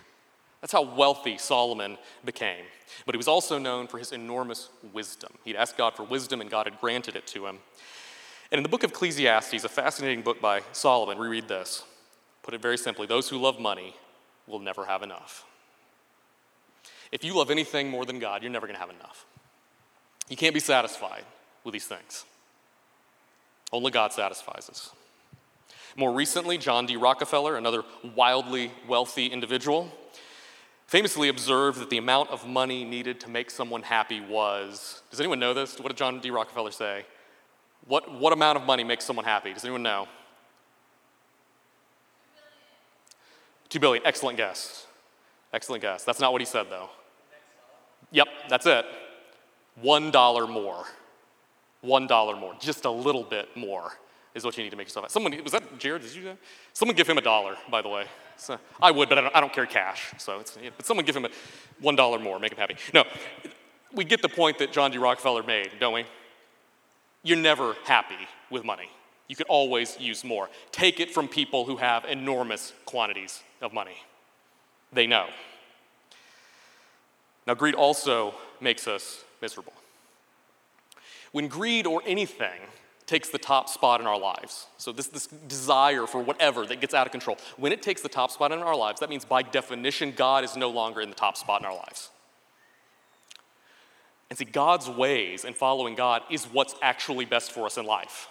That's 0.61 0.73
how 0.73 0.83
wealthy 0.83 1.39
Solomon 1.39 1.99
became. 2.25 2.65
But 3.07 3.15
he 3.15 3.17
was 3.17 3.29
also 3.29 3.59
known 3.59 3.87
for 3.87 3.99
his 3.99 4.13
enormous 4.13 4.71
wisdom. 4.93 5.33
He'd 5.45 5.57
asked 5.57 5.77
God 5.77 5.95
for 5.95 6.03
wisdom, 6.03 6.41
and 6.41 6.51
God 6.51 6.67
had 6.67 6.81
granted 6.81 7.15
it 7.15 7.27
to 7.29 7.47
him. 7.47 7.59
And 8.51 8.59
in 8.59 8.63
the 8.63 8.69
book 8.69 8.83
of 8.83 8.91
Ecclesiastes, 8.91 9.63
a 9.63 9.69
fascinating 9.69 10.23
book 10.23 10.41
by 10.41 10.63
Solomon, 10.73 11.19
we 11.19 11.29
read 11.29 11.49
this. 11.49 11.85
Put 12.43 12.55
it 12.55 12.63
very 12.63 12.79
simply 12.79 13.07
those 13.07 13.29
who 13.29 13.39
love 13.39 13.61
money 13.61 13.95
will 14.47 14.59
never 14.59 14.87
have 14.87 15.03
enough. 15.03 15.45
If 17.13 17.25
you 17.25 17.37
love 17.37 17.51
anything 17.51 17.89
more 17.89 18.05
than 18.05 18.19
God, 18.19 18.43
you're 18.43 18.51
never 18.51 18.67
going 18.67 18.77
to 18.77 18.81
have 18.81 18.91
enough. 18.91 19.27
You 20.29 20.37
can't 20.37 20.55
be 20.55 20.61
satisfied 20.61 21.25
with 21.65 21.73
these 21.73 21.87
things. 21.87 22.25
Only 23.73 23.91
God 23.91 24.13
satisfies 24.13 24.69
us. 24.71 24.91
More 25.97 26.13
recently, 26.13 26.59
John 26.59 26.87
D. 26.87 26.97
Rockefeller, 26.97 27.57
another 27.57 27.83
wildly 28.15 28.71
wealthy 28.87 29.27
individual, 29.27 29.91
famously 30.87 31.29
observed 31.29 31.81
that 31.81 31.91
the 31.91 31.99
amount 31.99 32.31
of 32.31 32.47
money 32.47 32.85
needed 32.85 33.21
to 33.21 33.31
make 33.31 33.51
someone 33.51 33.83
happy 33.83 34.21
was 34.21 35.03
does 35.11 35.21
anyone 35.21 35.41
know 35.41 35.55
this? 35.55 35.79
What 35.79 35.89
did 35.89 35.97
John 35.97 36.21
D. 36.21 36.31
Rockefeller 36.31 36.71
say? 36.71 37.05
What, 37.87 38.13
what 38.21 38.33
amount 38.33 38.59
of 38.59 38.65
money 38.65 38.85
makes 38.85 39.05
someone 39.05 39.25
happy? 39.25 39.53
Does 39.53 39.65
anyone 39.65 39.83
know? 39.83 40.07
Two 43.69 43.81
billion. 43.81 44.05
Excellent 44.07 44.37
guess. 44.37 44.87
Excellent 45.53 45.83
guess. 45.83 46.05
That's 46.05 46.21
not 46.21 46.33
what 46.33 46.41
he 46.41 46.47
said, 46.47 46.67
though. 46.69 46.91
Yep, 48.13 48.29
that's 48.49 48.67
it. 48.67 48.85
$1 49.83 50.51
more. 50.51 50.85
$1 51.85 52.41
more. 52.41 52.55
Just 52.61 52.85
a 52.85 52.91
little 52.91 53.25
bit 53.25 53.49
more 53.57 53.93
is 54.35 54.45
what 54.45 54.57
you 54.57 54.63
need 54.65 54.71
to 54.71 54.77
make 54.77 54.87
yourself 54.87 55.05
happy. 55.05 55.13
Someone, 55.13 55.43
was 55.43 55.53
that 55.53 55.79
Jared? 55.79 56.03
Did 56.03 56.15
you 56.15 56.25
that? 56.25 56.39
Someone 56.73 56.97
give 56.97 57.09
him 57.09 57.19
a 57.19 57.23
dollar, 57.23 57.57
by 57.71 57.83
the 57.83 57.89
way. 57.89 58.05
So, 58.37 58.59
I 58.81 58.91
would, 58.91 59.09
but 59.09 59.19
I 59.19 59.21
don't, 59.23 59.37
I 59.37 59.41
don't 59.41 59.53
carry 59.53 59.67
cash. 59.67 60.13
So 60.19 60.39
it's, 60.41 60.57
but 60.77 60.87
someone 60.87 61.05
give 61.05 61.17
him 61.17 61.25
a 61.25 61.31
$1 61.83 62.23
more, 62.23 62.39
make 62.39 62.53
him 62.53 62.59
happy. 62.59 62.77
No, 62.95 63.05
we 63.93 64.05
get 64.05 64.23
the 64.23 64.29
point 64.29 64.59
that 64.59 64.73
John 64.73 64.91
D. 64.91 64.99
Rockefeller 64.99 65.43
made, 65.43 65.71
don't 65.81 65.95
we? 65.95 66.05
You're 67.23 67.39
never 67.39 67.75
happy 67.85 68.29
with 68.51 68.65
money. 68.65 68.89
You 69.27 69.37
could 69.37 69.47
always 69.49 69.99
use 69.99 70.25
more. 70.25 70.49
Take 70.73 71.01
it 71.01 71.11
from 71.13 71.29
people 71.29 71.65
who 71.65 71.77
have 71.77 72.05
enormous 72.05 72.73
quantities 72.87 73.43
of 73.61 73.73
money. 73.73 73.97
They 74.93 75.07
know. 75.07 75.27
Now, 77.47 77.55
greed 77.55 77.75
also 77.75 78.35
makes 78.61 78.87
us 78.87 79.25
miserable. 79.43 79.73
When 81.33 81.49
greed 81.49 81.87
or 81.87 82.03
anything 82.07 82.61
takes 83.07 83.31
the 83.31 83.39
top 83.39 83.69
spot 83.69 84.01
in 84.01 84.07
our 84.07 84.19
lives, 84.19 84.67
so 84.77 84.93
this, 84.93 85.07
this 85.07 85.27
desire 85.27 86.07
for 86.07 86.23
whatever 86.23 86.67
that 86.67 86.81
gets 86.81 86.95
out 86.95 87.07
of 87.07 87.13
control, 87.13 87.39
when 87.57 87.73
it 87.73 87.83
takes 87.83 88.03
the 88.03 88.09
top 88.09 88.31
spot 88.31 88.53
in 88.53 88.59
our 88.61 88.77
lives, 88.77 89.01
that 89.01 89.11
means 89.11 89.25
by 89.25 89.43
definition, 89.43 90.13
God 90.13 90.45
is 90.45 90.57
no 90.57 90.69
longer 90.71 91.01
in 91.01 91.09
the 91.09 91.17
top 91.17 91.37
spot 91.37 91.61
in 91.61 91.67
our 91.67 91.75
lives. 91.75 92.11
And 94.31 94.39
see, 94.39 94.45
God's 94.45 94.89
ways 94.89 95.45
and 95.45 95.57
following 95.57 95.95
God 95.95 96.23
is 96.31 96.45
what's 96.45 96.75
actually 96.83 97.25
best 97.25 97.53
for 97.53 97.65
us 97.65 97.79
in 97.79 97.87
life. 97.87 98.29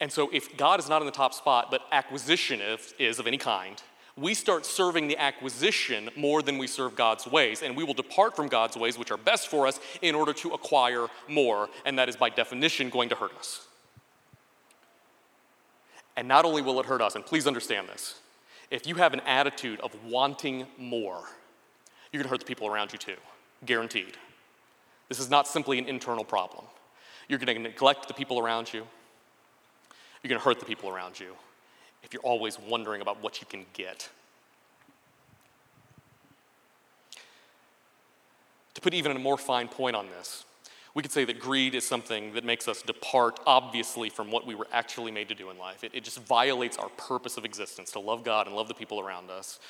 And 0.00 0.10
so, 0.10 0.30
if 0.32 0.56
God 0.56 0.80
is 0.80 0.88
not 0.88 1.02
in 1.02 1.06
the 1.06 1.12
top 1.12 1.34
spot, 1.34 1.70
but 1.70 1.82
acquisition 1.92 2.60
is, 2.60 2.94
is 2.98 3.18
of 3.18 3.26
any 3.26 3.36
kind, 3.38 3.82
we 4.20 4.34
start 4.34 4.66
serving 4.66 5.08
the 5.08 5.16
acquisition 5.18 6.10
more 6.16 6.42
than 6.42 6.58
we 6.58 6.66
serve 6.66 6.94
God's 6.94 7.26
ways. 7.26 7.62
And 7.62 7.76
we 7.76 7.84
will 7.84 7.94
depart 7.94 8.36
from 8.36 8.48
God's 8.48 8.76
ways, 8.76 8.98
which 8.98 9.10
are 9.10 9.16
best 9.16 9.48
for 9.48 9.66
us, 9.66 9.80
in 10.02 10.14
order 10.14 10.32
to 10.34 10.50
acquire 10.50 11.06
more. 11.26 11.68
And 11.84 11.98
that 11.98 12.08
is 12.08 12.16
by 12.16 12.28
definition 12.28 12.90
going 12.90 13.08
to 13.08 13.14
hurt 13.14 13.36
us. 13.38 13.66
And 16.16 16.28
not 16.28 16.44
only 16.44 16.60
will 16.60 16.78
it 16.80 16.86
hurt 16.86 17.00
us, 17.00 17.14
and 17.14 17.24
please 17.24 17.46
understand 17.46 17.88
this, 17.88 18.20
if 18.70 18.86
you 18.86 18.96
have 18.96 19.14
an 19.14 19.20
attitude 19.20 19.80
of 19.80 19.92
wanting 20.04 20.66
more, 20.76 21.22
you're 22.12 22.22
going 22.22 22.24
to 22.24 22.28
hurt 22.28 22.40
the 22.40 22.46
people 22.46 22.66
around 22.66 22.92
you 22.92 22.98
too, 22.98 23.16
guaranteed. 23.64 24.16
This 25.08 25.18
is 25.18 25.30
not 25.30 25.48
simply 25.48 25.78
an 25.78 25.86
internal 25.86 26.24
problem. 26.24 26.64
You're 27.28 27.38
going 27.38 27.56
to 27.56 27.62
neglect 27.62 28.06
the 28.06 28.14
people 28.14 28.38
around 28.38 28.72
you. 28.72 28.86
You're 30.22 30.28
going 30.28 30.40
to 30.40 30.44
hurt 30.44 30.60
the 30.60 30.66
people 30.66 30.90
around 30.90 31.18
you 31.18 31.34
if 32.02 32.12
you're 32.12 32.22
always 32.22 32.58
wondering 32.58 33.02
about 33.02 33.22
what 33.22 33.40
you 33.40 33.46
can 33.46 33.66
get. 33.72 34.08
To 38.74 38.80
put 38.80 38.94
even 38.94 39.12
a 39.12 39.18
more 39.18 39.36
fine 39.36 39.68
point 39.68 39.96
on 39.96 40.08
this, 40.08 40.44
we 40.94 41.02
could 41.02 41.12
say 41.12 41.24
that 41.24 41.38
greed 41.38 41.74
is 41.74 41.86
something 41.86 42.32
that 42.34 42.44
makes 42.44 42.66
us 42.66 42.82
depart 42.82 43.38
obviously 43.46 44.10
from 44.10 44.30
what 44.30 44.46
we 44.46 44.54
were 44.54 44.66
actually 44.72 45.12
made 45.12 45.28
to 45.28 45.34
do 45.34 45.50
in 45.50 45.58
life. 45.58 45.84
It, 45.84 45.92
it 45.94 46.04
just 46.04 46.20
violates 46.20 46.76
our 46.76 46.88
purpose 46.90 47.36
of 47.36 47.44
existence 47.44 47.92
to 47.92 48.00
love 48.00 48.24
God 48.24 48.46
and 48.46 48.56
love 48.56 48.68
the 48.68 48.74
people 48.74 49.00
around 49.00 49.30
us. 49.30 49.60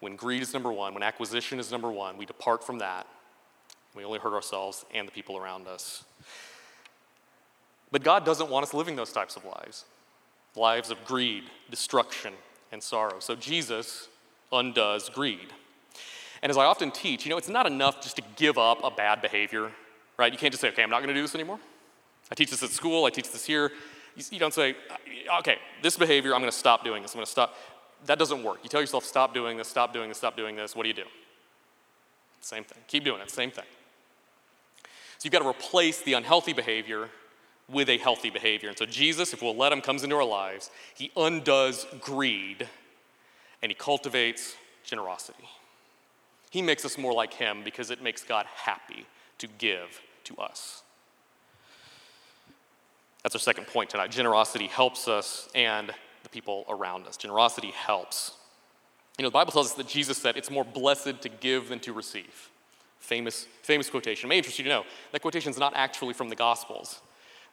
When 0.00 0.16
greed 0.16 0.42
is 0.42 0.52
number 0.52 0.72
one, 0.72 0.94
when 0.94 1.02
acquisition 1.02 1.58
is 1.58 1.70
number 1.70 1.90
one, 1.90 2.16
we 2.16 2.26
depart 2.26 2.64
from 2.64 2.78
that 2.78 3.06
we 3.96 4.04
only 4.04 4.18
hurt 4.18 4.34
ourselves 4.34 4.84
and 4.94 5.08
the 5.08 5.12
people 5.12 5.36
around 5.36 5.66
us. 5.66 6.04
But 7.90 8.04
God 8.04 8.24
doesn't 8.26 8.50
want 8.50 8.64
us 8.64 8.74
living 8.74 8.94
those 8.94 9.12
types 9.12 9.36
of 9.36 9.44
lives 9.44 9.84
lives 10.56 10.90
of 10.90 11.04
greed, 11.04 11.44
destruction, 11.70 12.32
and 12.72 12.82
sorrow. 12.82 13.20
So 13.20 13.34
Jesus 13.34 14.08
undoes 14.52 15.08
greed. 15.08 15.52
And 16.42 16.50
as 16.50 16.56
I 16.56 16.64
often 16.64 16.90
teach, 16.90 17.24
you 17.24 17.30
know, 17.30 17.38
it's 17.38 17.48
not 17.48 17.66
enough 17.66 18.00
just 18.02 18.16
to 18.16 18.22
give 18.36 18.58
up 18.58 18.82
a 18.84 18.90
bad 18.90 19.22
behavior, 19.22 19.70
right? 20.16 20.32
You 20.32 20.38
can't 20.38 20.52
just 20.52 20.60
say, 20.60 20.68
okay, 20.68 20.82
I'm 20.82 20.90
not 20.90 20.98
going 20.98 21.08
to 21.08 21.14
do 21.14 21.22
this 21.22 21.34
anymore. 21.34 21.58
I 22.30 22.34
teach 22.34 22.50
this 22.50 22.62
at 22.62 22.70
school, 22.70 23.04
I 23.04 23.10
teach 23.10 23.30
this 23.30 23.44
here. 23.44 23.72
You, 24.30 24.38
don't 24.38 24.54
say, 24.54 24.76
uh, 24.90 25.38
okay, 25.40 25.58
this 25.82 25.96
behavior, 25.96 26.34
I'm 26.34 26.40
going 26.40 26.50
to 26.50 26.56
stop 26.56 26.84
doing 26.84 27.02
this, 27.02 27.12
I'm 27.12 27.18
going 27.18 27.26
to 27.26 27.30
stop. 27.30 27.54
That 28.06 28.18
doesn't 28.18 28.42
work. 28.42 28.58
You 28.62 28.68
tell 28.68 28.80
yourself, 28.80 29.04
stop 29.04 29.34
doing 29.34 29.56
this, 29.56 29.68
stop 29.68 29.92
doing 29.92 30.08
this, 30.08 30.18
stop 30.18 30.36
doing 30.36 30.56
this. 30.56 30.74
What 30.74 30.82
do 30.84 30.88
you 30.88 30.94
do? 30.94 31.04
Same 32.40 32.64
thing. 32.64 32.78
Keep 32.88 33.04
doing 33.04 33.20
it, 33.20 33.30
same 33.30 33.50
thing. 33.50 33.64
So 35.18 35.24
you've 35.24 35.32
got 35.32 35.40
to 35.40 35.48
replace 35.48 36.02
the 36.02 36.14
unhealthy 36.14 36.52
behavior 36.52 37.08
with 37.68 37.88
a 37.88 37.98
healthy 37.98 38.30
behavior. 38.30 38.68
And 38.68 38.78
so 38.78 38.86
Jesus, 38.86 39.32
if 39.32 39.42
we'll 39.42 39.56
let 39.56 39.72
him, 39.72 39.80
comes 39.80 40.04
into 40.04 40.16
our 40.16 40.24
lives. 40.24 40.70
He 40.94 41.10
undoes 41.16 41.86
greed 42.00 42.68
and 43.62 43.70
he 43.70 43.74
cultivates 43.74 44.56
generosity. 44.84 45.48
He 46.50 46.62
makes 46.62 46.84
us 46.84 46.96
more 46.96 47.12
like 47.12 47.34
him 47.34 47.62
because 47.64 47.90
it 47.90 48.02
makes 48.02 48.22
God 48.22 48.46
happy 48.46 49.06
to 49.38 49.46
give 49.58 50.00
to 50.24 50.36
us. 50.36 50.82
That's 53.22 53.34
our 53.34 53.40
second 53.40 53.66
point 53.66 53.90
tonight. 53.90 54.12
Generosity 54.12 54.68
helps 54.68 55.08
us 55.08 55.48
and 55.54 55.92
the 56.22 56.28
people 56.28 56.64
around 56.68 57.06
us. 57.06 57.16
Generosity 57.16 57.72
helps. 57.72 58.32
You 59.18 59.24
know, 59.24 59.30
the 59.30 59.34
Bible 59.34 59.52
tells 59.52 59.70
us 59.70 59.72
that 59.74 59.88
Jesus 59.88 60.18
said 60.18 60.36
it's 60.36 60.50
more 60.50 60.64
blessed 60.64 61.22
to 61.22 61.28
give 61.28 61.68
than 61.68 61.80
to 61.80 61.92
receive. 61.92 62.50
Famous, 63.00 63.46
famous 63.62 63.90
quotation. 63.90 64.28
It 64.28 64.30
may 64.30 64.38
interest 64.38 64.58
you 64.58 64.64
to 64.64 64.70
know 64.70 64.84
that 65.12 65.22
quotation 65.22 65.50
is 65.50 65.58
not 65.58 65.72
actually 65.74 66.14
from 66.14 66.28
the 66.28 66.36
Gospels. 66.36 67.00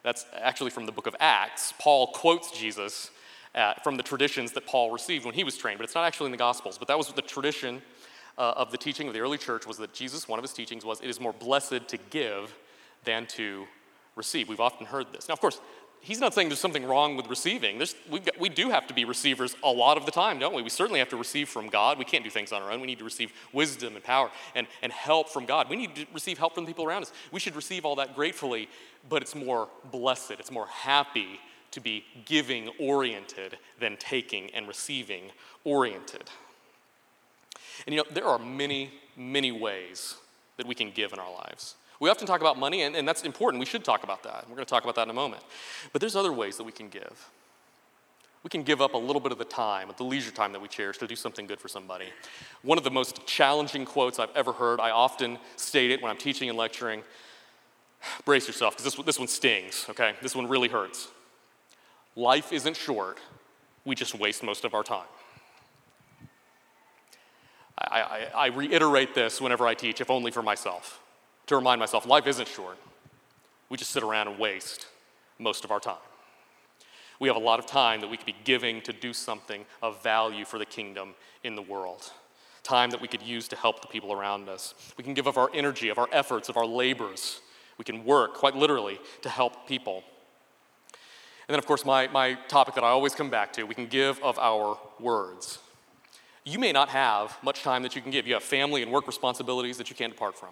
That's 0.04 0.26
actually 0.34 0.70
from 0.70 0.86
the 0.86 0.92
book 0.92 1.08
of 1.08 1.16
Acts. 1.18 1.72
Paul 1.80 2.08
quotes 2.08 2.52
Jesus 2.56 3.10
uh, 3.54 3.74
from 3.82 3.96
the 3.96 4.02
traditions 4.02 4.52
that 4.52 4.66
Paul 4.66 4.92
received 4.92 5.24
when 5.24 5.34
he 5.34 5.42
was 5.42 5.56
trained, 5.56 5.78
but 5.78 5.84
it's 5.84 5.94
not 5.94 6.04
actually 6.04 6.26
in 6.26 6.32
the 6.32 6.38
Gospels. 6.38 6.76
But 6.78 6.88
that 6.88 6.98
was 6.98 7.08
the 7.08 7.22
tradition 7.22 7.82
uh, 8.36 8.52
of 8.56 8.70
the 8.70 8.76
teaching 8.76 9.08
of 9.08 9.14
the 9.14 9.20
early 9.20 9.38
church 9.38 9.66
was 9.66 9.78
that 9.78 9.94
Jesus, 9.94 10.28
one 10.28 10.38
of 10.38 10.42
his 10.42 10.52
teachings 10.52 10.84
was, 10.84 11.00
it 11.00 11.08
is 11.08 11.20
more 11.20 11.32
blessed 11.32 11.88
to 11.88 11.96
give 12.10 12.54
than 13.04 13.26
to 13.28 13.66
receive. 14.14 14.48
We've 14.48 14.60
often 14.60 14.86
heard 14.86 15.06
this. 15.12 15.28
Now, 15.28 15.32
of 15.32 15.40
course, 15.40 15.60
he's 16.04 16.20
not 16.20 16.34
saying 16.34 16.48
there's 16.48 16.60
something 16.60 16.84
wrong 16.84 17.16
with 17.16 17.28
receiving. 17.28 17.78
Got, 17.78 18.38
we 18.38 18.48
do 18.48 18.70
have 18.70 18.86
to 18.86 18.94
be 18.94 19.04
receivers 19.04 19.56
a 19.62 19.70
lot 19.70 19.96
of 19.96 20.04
the 20.06 20.12
time, 20.12 20.38
don't 20.38 20.54
we? 20.54 20.62
We 20.62 20.68
certainly 20.68 21.00
have 21.00 21.08
to 21.08 21.16
receive 21.16 21.48
from 21.48 21.68
God. 21.68 21.98
We 21.98 22.04
can't 22.04 22.22
do 22.22 22.30
things 22.30 22.52
on 22.52 22.62
our 22.62 22.70
own. 22.70 22.80
We 22.80 22.86
need 22.86 22.98
to 22.98 23.04
receive 23.04 23.32
wisdom 23.52 23.94
and 23.94 24.04
power 24.04 24.30
and, 24.54 24.66
and 24.82 24.92
help 24.92 25.28
from 25.30 25.46
God. 25.46 25.68
We 25.68 25.76
need 25.76 25.94
to 25.96 26.06
receive 26.12 26.38
help 26.38 26.54
from 26.54 26.64
the 26.64 26.68
people 26.68 26.84
around 26.84 27.02
us. 27.02 27.12
We 27.32 27.40
should 27.40 27.56
receive 27.56 27.84
all 27.84 27.96
that 27.96 28.14
gratefully, 28.14 28.68
but 29.08 29.22
it's 29.22 29.34
more 29.34 29.68
blessed, 29.90 30.32
it's 30.32 30.50
more 30.50 30.66
happy 30.66 31.40
to 31.72 31.80
be 31.80 32.04
giving 32.24 32.68
oriented 32.78 33.58
than 33.80 33.96
taking 33.96 34.50
and 34.50 34.68
receiving 34.68 35.24
oriented. 35.64 36.30
And 37.86 37.94
you 37.94 38.02
know, 38.02 38.08
there 38.12 38.26
are 38.26 38.38
many, 38.38 38.92
many 39.16 39.50
ways 39.50 40.16
that 40.56 40.66
we 40.66 40.74
can 40.74 40.90
give 40.90 41.12
in 41.12 41.18
our 41.18 41.32
lives. 41.32 41.74
We 42.00 42.10
often 42.10 42.26
talk 42.26 42.40
about 42.40 42.58
money, 42.58 42.82
and, 42.82 42.96
and 42.96 43.06
that's 43.06 43.22
important. 43.22 43.60
We 43.60 43.66
should 43.66 43.84
talk 43.84 44.02
about 44.02 44.22
that. 44.24 44.44
We're 44.48 44.56
going 44.56 44.66
to 44.66 44.70
talk 44.70 44.82
about 44.82 44.96
that 44.96 45.04
in 45.04 45.10
a 45.10 45.14
moment. 45.14 45.42
But 45.92 46.00
there's 46.00 46.16
other 46.16 46.32
ways 46.32 46.56
that 46.56 46.64
we 46.64 46.72
can 46.72 46.88
give. 46.88 47.30
We 48.42 48.50
can 48.50 48.62
give 48.62 48.82
up 48.82 48.94
a 48.94 48.98
little 48.98 49.20
bit 49.20 49.32
of 49.32 49.38
the 49.38 49.44
time, 49.44 49.88
the 49.96 50.04
leisure 50.04 50.30
time 50.30 50.52
that 50.52 50.60
we 50.60 50.68
cherish, 50.68 50.98
to 50.98 51.06
do 51.06 51.16
something 51.16 51.46
good 51.46 51.60
for 51.60 51.68
somebody. 51.68 52.06
One 52.62 52.76
of 52.76 52.84
the 52.84 52.90
most 52.90 53.24
challenging 53.26 53.86
quotes 53.86 54.18
I've 54.18 54.34
ever 54.36 54.52
heard, 54.52 54.80
I 54.80 54.90
often 54.90 55.38
state 55.56 55.90
it 55.90 56.02
when 56.02 56.10
I'm 56.10 56.18
teaching 56.18 56.48
and 56.48 56.58
lecturing. 56.58 57.02
Brace 58.26 58.46
yourself, 58.46 58.76
because 58.76 58.94
this, 58.94 59.06
this 59.06 59.18
one 59.18 59.28
stings, 59.28 59.86
okay? 59.88 60.14
This 60.20 60.36
one 60.36 60.46
really 60.46 60.68
hurts. 60.68 61.08
Life 62.16 62.52
isn't 62.52 62.76
short, 62.76 63.18
we 63.86 63.94
just 63.94 64.14
waste 64.14 64.42
most 64.42 64.64
of 64.64 64.74
our 64.74 64.82
time. 64.82 65.06
I, 67.78 68.00
I, 68.00 68.28
I 68.34 68.46
reiterate 68.48 69.14
this 69.14 69.40
whenever 69.40 69.66
I 69.66 69.74
teach, 69.74 70.02
if 70.02 70.10
only 70.10 70.30
for 70.30 70.42
myself 70.42 71.00
to 71.46 71.56
remind 71.56 71.78
myself 71.78 72.06
life 72.06 72.26
isn't 72.26 72.48
short. 72.48 72.78
We 73.68 73.76
just 73.76 73.90
sit 73.90 74.02
around 74.02 74.28
and 74.28 74.38
waste 74.38 74.86
most 75.38 75.64
of 75.64 75.70
our 75.70 75.80
time. 75.80 75.96
We 77.20 77.28
have 77.28 77.36
a 77.36 77.40
lot 77.40 77.58
of 77.58 77.66
time 77.66 78.00
that 78.00 78.10
we 78.10 78.16
could 78.16 78.26
be 78.26 78.36
giving 78.44 78.80
to 78.82 78.92
do 78.92 79.12
something 79.12 79.64
of 79.82 80.02
value 80.02 80.44
for 80.44 80.58
the 80.58 80.66
kingdom 80.66 81.14
in 81.42 81.54
the 81.54 81.62
world. 81.62 82.10
Time 82.62 82.90
that 82.90 83.00
we 83.00 83.08
could 83.08 83.22
use 83.22 83.46
to 83.48 83.56
help 83.56 83.82
the 83.82 83.88
people 83.88 84.12
around 84.12 84.48
us. 84.48 84.74
We 84.96 85.04
can 85.04 85.14
give 85.14 85.26
of 85.26 85.38
our 85.38 85.50
energy, 85.54 85.88
of 85.90 85.98
our 85.98 86.08
efforts, 86.12 86.48
of 86.48 86.56
our 86.56 86.66
labors. 86.66 87.40
We 87.78 87.84
can 87.84 88.04
work, 88.04 88.34
quite 88.34 88.56
literally, 88.56 88.98
to 89.22 89.28
help 89.28 89.68
people. 89.68 90.02
And 91.46 91.52
then, 91.52 91.58
of 91.58 91.66
course, 91.66 91.84
my, 91.84 92.08
my 92.08 92.34
topic 92.48 92.74
that 92.74 92.84
I 92.84 92.88
always 92.88 93.14
come 93.14 93.28
back 93.28 93.52
to 93.54 93.64
we 93.64 93.74
can 93.74 93.86
give 93.86 94.20
of 94.22 94.38
our 94.38 94.78
words. 94.98 95.58
You 96.44 96.58
may 96.58 96.72
not 96.72 96.88
have 96.90 97.36
much 97.42 97.62
time 97.62 97.82
that 97.82 97.94
you 97.94 98.02
can 98.02 98.10
give. 98.10 98.26
You 98.26 98.34
have 98.34 98.42
family 98.42 98.82
and 98.82 98.90
work 98.90 99.06
responsibilities 99.06 99.78
that 99.78 99.88
you 99.88 99.96
can't 99.96 100.12
depart 100.12 100.38
from. 100.38 100.50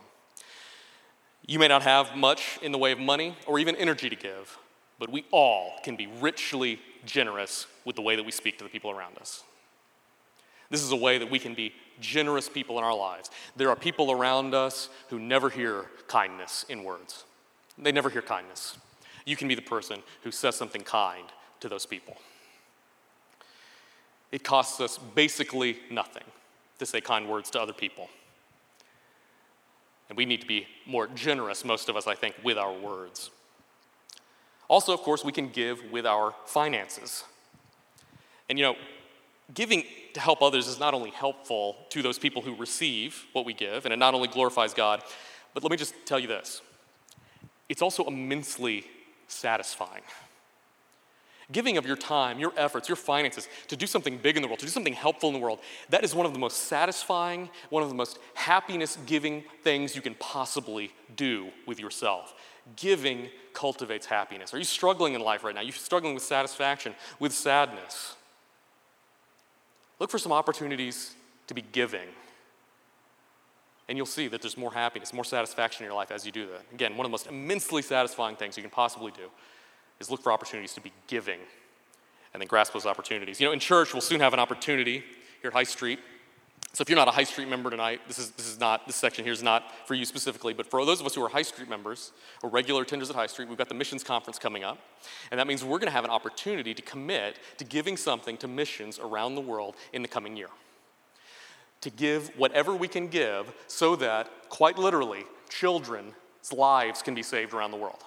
You 1.47 1.59
may 1.59 1.69
not 1.69 1.83
have 1.83 2.17
much 2.17 2.59
in 2.63 2.73
the 2.73 2.79
way 2.79 2.93
of 2.93 2.99
money 2.99 3.37
or 3.47 3.59
even 3.59 3.75
energy 3.77 4.09
to 4.09 4.17
give, 4.17 4.59
but 4.99 5.11
we 5.11 5.25
all 5.31 5.73
can 5.83 5.97
be 5.97 6.07
richly 6.21 6.79
generous 7.05 7.67
with 7.85 7.97
the 7.97 8.03
way 8.03 8.17
that 8.17 8.25
we 8.25 8.31
speak 8.31 8.59
to 8.59 8.65
the 8.65 8.71
people 8.71 8.91
around 8.91 9.19
us. 9.19 9.43
This 10.71 10.83
is 10.83 10.93
a 10.93 10.97
way 10.97 11.19
that 11.19 11.31
we 11.31 11.39
can 11.39 11.55
be 11.55 11.75
generous 12.01 12.49
people 12.49 12.79
in 12.79 12.85
our 12.85 12.97
lives. 12.97 13.31
There 13.57 13.69
are 13.69 13.77
people 13.77 14.11
around 14.11 14.55
us 14.55 14.89
who 15.11 15.19
never 15.19 15.51
hear 15.51 15.87
kindness 16.07 16.65
in 16.69 16.85
words, 16.85 17.25
they 17.77 17.93
never 17.93 18.09
hear 18.11 18.23
kindness. 18.23 18.79
You 19.25 19.37
can 19.37 19.47
be 19.47 19.55
the 19.55 19.63
person 19.63 20.03
who 20.23 20.33
says 20.33 20.57
something 20.57 20.83
kind 20.83 21.27
to 21.61 21.69
those 21.69 21.87
people. 21.87 22.17
It 24.33 24.43
costs 24.43 24.81
us 24.81 24.99
basically 24.99 25.79
nothing 25.91 26.25
to 26.79 26.87
say 26.87 27.01
kind 27.01 27.29
words 27.29 27.51
to 27.51 27.61
other 27.61 27.73
people. 27.73 28.09
And 30.09 30.17
we 30.19 30.27
need 30.27 30.41
to 30.41 30.47
be 30.47 30.67
more 30.87 31.07
generous, 31.07 31.65
most 31.65 31.89
of 31.89 31.97
us, 31.97 32.07
I 32.07 32.15
think, 32.15 32.35
with 32.45 32.59
our 32.59 32.73
words. 32.73 33.31
Also, 34.69 34.93
of 34.93 35.01
course, 35.01 35.25
we 35.25 35.33
can 35.33 35.49
give 35.49 35.91
with 35.91 36.07
our 36.07 36.35
finances. 36.47 37.25
And 38.49 38.59
you 38.59 38.65
know, 38.65 38.77
giving 39.55 39.85
to 40.15 40.21
help 40.21 40.43
others 40.43 40.67
is 40.67 40.79
not 40.79 40.95
only 40.95 41.11
helpful 41.11 41.77
to 41.91 42.03
those 42.03 42.19
people 42.19 42.43
who 42.43 42.55
receive 42.57 43.25
what 43.33 43.45
we 43.45 43.55
give, 43.55 43.85
and 43.85 43.93
it 43.93 43.99
not 43.99 44.15
only 44.15 44.29
glorifies 44.29 44.75
God, 44.75 45.03
but 45.55 45.63
let 45.63 45.71
me 45.71 45.77
just 45.77 45.95
tell 46.07 46.19
you 46.19 46.29
this 46.29 46.61
it's 47.69 47.83
also 47.83 48.05
immensely 48.05 48.85
satisfying. 49.29 50.03
Giving 51.53 51.77
of 51.77 51.87
your 51.87 51.97
time, 51.97 52.39
your 52.39 52.53
efforts, 52.57 52.89
your 52.89 52.97
finances 52.97 53.47
to 53.69 53.77
do 53.77 53.87
something 53.87 54.17
big 54.17 54.37
in 54.37 54.43
the 54.43 54.49
world, 54.49 54.61
to 54.61 54.67
do 54.67 54.73
something 54.73 54.95
helpful 54.95 55.29
in 55.29 55.35
the 55.35 55.41
world, 55.41 55.61
that 55.91 56.03
is 56.03 56.15
one 56.15 56.25
of 56.25 56.33
the 56.33 56.39
most 56.39 56.65
satisfying, 56.65 57.51
one 57.69 57.83
of 57.83 57.89
the 57.89 57.95
most 57.95 58.19
happiness 58.35 58.97
giving 59.07 59.45
things 59.63 59.95
you 59.95 60.03
can 60.03 60.15
possibly 60.15 60.93
do 61.15 61.51
with 61.67 61.79
yourself. 61.79 62.35
Giving 62.77 63.29
cultivates 63.53 64.07
happiness. 64.07 64.55
Are 64.55 64.59
you 64.59 64.65
struggling 64.65 65.15
in 65.15 65.21
life 65.21 65.45
right 65.45 65.55
now? 65.55 65.61
You're 65.61 65.67
you 65.67 65.73
struggling 65.73 66.15
with 66.15 66.23
satisfaction, 66.23 66.95
with 67.19 67.33
sadness? 67.33 68.17
Look 69.99 70.11
for 70.11 70.19
some 70.19 70.33
opportunities 70.33 71.15
to 71.49 71.55
be 71.55 71.63
giving. 71.63 72.09
And 73.89 73.99
you'll 73.99 74.07
see 74.07 74.29
that 74.29 74.41
there's 74.41 74.57
more 74.57 74.73
happiness, 74.73 75.13
more 75.13 75.25
satisfaction 75.25 75.85
in 75.85 75.89
your 75.89 75.97
life 75.97 76.11
as 76.11 76.25
you 76.25 76.33
do 76.33 76.47
that. 76.47 76.63
Again, 76.73 76.97
one 76.97 77.05
of 77.05 77.11
the 77.11 77.13
most 77.13 77.27
immensely 77.27 77.83
satisfying 77.83 78.37
things 78.37 78.57
you 78.57 78.63
can 78.63 78.71
possibly 78.71 79.13
do 79.13 79.29
is 80.03 80.11
look 80.11 80.23
for 80.23 80.33
opportunities 80.33 80.75
to 80.75 80.83
be 80.83 80.93
giving 81.07 81.39
and 82.35 82.41
then 82.41 82.49
grasp 82.49 82.75
those 82.75 82.87
opportunities. 82.87 83.41
You 83.41 83.47
know, 83.47 83.53
in 83.53 83.61
church, 83.61 83.95
we'll 83.95 84.03
soon 84.03 84.21
have 84.21 84.35
an 84.35 84.41
opportunity 84.41 85.03
here 85.41 85.49
at 85.49 85.55
High 85.55 85.65
Street. 85.65 85.99
So 86.75 86.81
if 86.81 86.89
you're 86.89 86.97
not 86.97 87.09
a 87.09 87.13
High 87.13 87.25
Street 87.25 87.49
member 87.49 87.69
tonight, 87.69 88.01
this 88.09 88.19
is, 88.19 88.31
this 88.31 88.47
is 88.47 88.59
not, 88.59 88.87
this 88.87 88.97
section 88.97 89.25
here 89.25 89.33
is 89.33 89.43
not 89.43 89.65
for 89.87 89.95
you 89.95 90.07
specifically, 90.07 90.55
but 90.55 90.67
for 90.67 90.85
those 90.87 91.01
of 91.01 91.07
us 91.07 91.15
who 91.15 91.23
are 91.23 91.29
High 91.29 91.43
Street 91.43 91.69
members 91.69 92.13
or 92.43 92.49
regular 92.49 92.83
attenders 92.83 93.11
at 93.11 93.17
High 93.17 93.27
Street, 93.27 93.49
we've 93.49 93.59
got 93.59 93.69
the 93.69 93.75
missions 93.75 94.03
conference 94.03 94.39
coming 94.39 94.65
up. 94.65 94.79
And 95.31 95.39
that 95.39 95.47
means 95.47 95.63
we're 95.63 95.79
going 95.79 95.89
to 95.89 95.93
have 95.93 96.05
an 96.05 96.11
opportunity 96.11 96.73
to 96.73 96.83
commit 96.83 97.39
to 97.59 97.65
giving 97.65 97.99
something 97.99 98.39
to 98.39 98.49
missions 98.49 98.99
around 98.99 99.35
the 99.35 99.43
world 99.43 99.77
in 99.93 100.01
the 100.01 100.09
coming 100.09 100.35
year. 100.35 100.49
To 101.83 101.91
give 101.91 102.29
whatever 102.39 102.75
we 102.75 102.89
can 102.89 103.09
give 103.09 103.53
so 103.67 103.95
that, 103.97 104.31
quite 104.49 104.79
literally, 104.79 105.25
children's 105.51 106.15
lives 106.55 107.03
can 107.03 107.15
be 107.15 107.23
saved 107.23 107.53
around 107.53 107.73
the 107.73 107.77
world. 107.77 108.03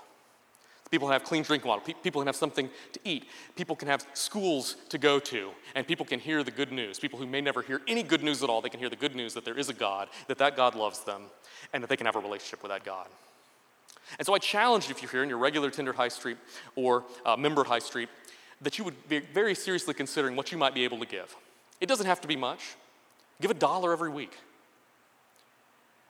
People 0.95 1.09
have 1.09 1.25
clean 1.25 1.43
drinking 1.43 1.67
water. 1.67 1.81
People 2.01 2.21
can 2.21 2.27
have 2.27 2.37
something 2.37 2.69
to 2.93 2.99
eat. 3.03 3.25
People 3.57 3.75
can 3.75 3.89
have 3.89 4.07
schools 4.13 4.77
to 4.87 4.97
go 4.97 5.19
to. 5.19 5.51
And 5.75 5.85
people 5.85 6.05
can 6.05 6.21
hear 6.21 6.41
the 6.41 6.51
good 6.51 6.71
news. 6.71 6.99
People 6.99 7.19
who 7.19 7.27
may 7.27 7.41
never 7.41 7.61
hear 7.61 7.81
any 7.85 8.01
good 8.01 8.23
news 8.23 8.41
at 8.43 8.49
all, 8.49 8.61
they 8.61 8.69
can 8.69 8.79
hear 8.79 8.89
the 8.89 8.95
good 8.95 9.13
news 9.13 9.33
that 9.33 9.43
there 9.43 9.57
is 9.57 9.67
a 9.67 9.73
God, 9.73 10.07
that 10.29 10.37
that 10.37 10.55
God 10.55 10.73
loves 10.73 11.03
them, 11.03 11.23
and 11.73 11.83
that 11.83 11.89
they 11.89 11.97
can 11.97 12.05
have 12.05 12.15
a 12.15 12.19
relationship 12.21 12.63
with 12.63 12.71
that 12.71 12.85
God. 12.85 13.07
And 14.17 14.25
so 14.25 14.33
I 14.33 14.37
challenge 14.37 14.85
you, 14.85 14.91
if 14.91 15.01
you're 15.01 15.11
here 15.11 15.21
in 15.21 15.27
you're 15.27 15.37
regular 15.37 15.69
Tinder 15.69 15.91
High 15.91 16.07
Street 16.07 16.37
or 16.77 17.03
a 17.25 17.35
member 17.35 17.65
High 17.65 17.79
Street, 17.79 18.07
that 18.61 18.77
you 18.77 18.85
would 18.85 19.09
be 19.09 19.19
very 19.19 19.53
seriously 19.53 19.93
considering 19.93 20.37
what 20.37 20.49
you 20.53 20.57
might 20.57 20.73
be 20.73 20.85
able 20.85 20.99
to 20.99 21.05
give. 21.05 21.35
It 21.81 21.87
doesn't 21.87 22.05
have 22.05 22.21
to 22.21 22.27
be 22.29 22.37
much. 22.37 22.77
Give 23.41 23.51
a 23.51 23.53
dollar 23.53 23.91
every 23.91 24.11
week. 24.11 24.37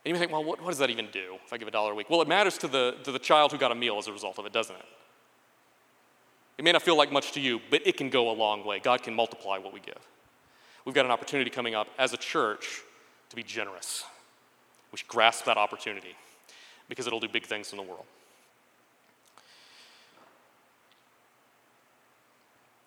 And 0.05 0.09
you 0.09 0.13
may 0.13 0.19
think, 0.19 0.31
well, 0.31 0.43
what, 0.43 0.61
what 0.61 0.69
does 0.69 0.77
that 0.77 0.91
even 0.91 1.07
do 1.11 1.37
if 1.43 1.51
I 1.51 1.57
give 1.57 1.67
a 1.67 1.71
dollar 1.71 1.91
a 1.91 1.95
week? 1.95 2.11
Well, 2.11 2.21
it 2.21 2.27
matters 2.27 2.59
to 2.59 2.67
the, 2.67 2.95
to 3.03 3.11
the 3.11 3.17
child 3.17 3.51
who 3.51 3.57
got 3.57 3.71
a 3.71 3.75
meal 3.75 3.97
as 3.97 4.05
a 4.05 4.13
result 4.13 4.37
of 4.37 4.45
it, 4.45 4.53
doesn't 4.53 4.75
it? 4.75 4.85
It 6.59 6.63
may 6.63 6.71
not 6.71 6.83
feel 6.83 6.95
like 6.95 7.11
much 7.11 7.31
to 7.31 7.39
you, 7.39 7.59
but 7.71 7.81
it 7.85 7.97
can 7.97 8.11
go 8.11 8.29
a 8.29 8.33
long 8.33 8.63
way. 8.63 8.79
God 8.79 9.01
can 9.01 9.15
multiply 9.15 9.57
what 9.57 9.73
we 9.73 9.79
give. 9.79 9.97
We've 10.85 10.93
got 10.93 11.05
an 11.05 11.11
opportunity 11.11 11.49
coming 11.49 11.73
up 11.73 11.87
as 11.97 12.13
a 12.13 12.17
church 12.17 12.81
to 13.29 13.35
be 13.35 13.41
generous. 13.41 14.05
We 14.91 14.99
should 14.99 15.07
grasp 15.07 15.45
that 15.45 15.57
opportunity 15.57 16.15
because 16.87 17.07
it'll 17.07 17.19
do 17.19 17.27
big 17.27 17.45
things 17.45 17.71
in 17.71 17.77
the 17.77 17.83
world. 17.83 18.05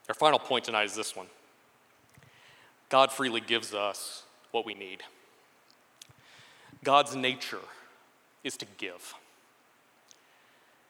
Our 0.09 0.15
final 0.15 0.39
point 0.39 0.65
tonight 0.65 0.85
is 0.85 0.95
this 0.95 1.17
one 1.17 1.27
God 2.89 3.11
freely 3.11 3.41
gives 3.41 3.75
us 3.75 4.23
what 4.53 4.65
we 4.65 4.75
need. 4.75 5.03
God's 6.85 7.17
nature 7.17 7.61
is 8.45 8.57
to 8.59 8.67
give. 8.79 9.15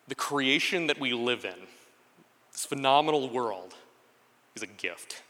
The 0.09 0.15
creation 0.15 0.87
that 0.87 1.01
we 1.01 1.13
live 1.13 1.45
in, 1.45 1.67
this 2.53 2.65
phenomenal 2.65 3.29
world, 3.29 3.75
is 4.55 4.63
a 4.63 4.67
gift. 4.67 5.23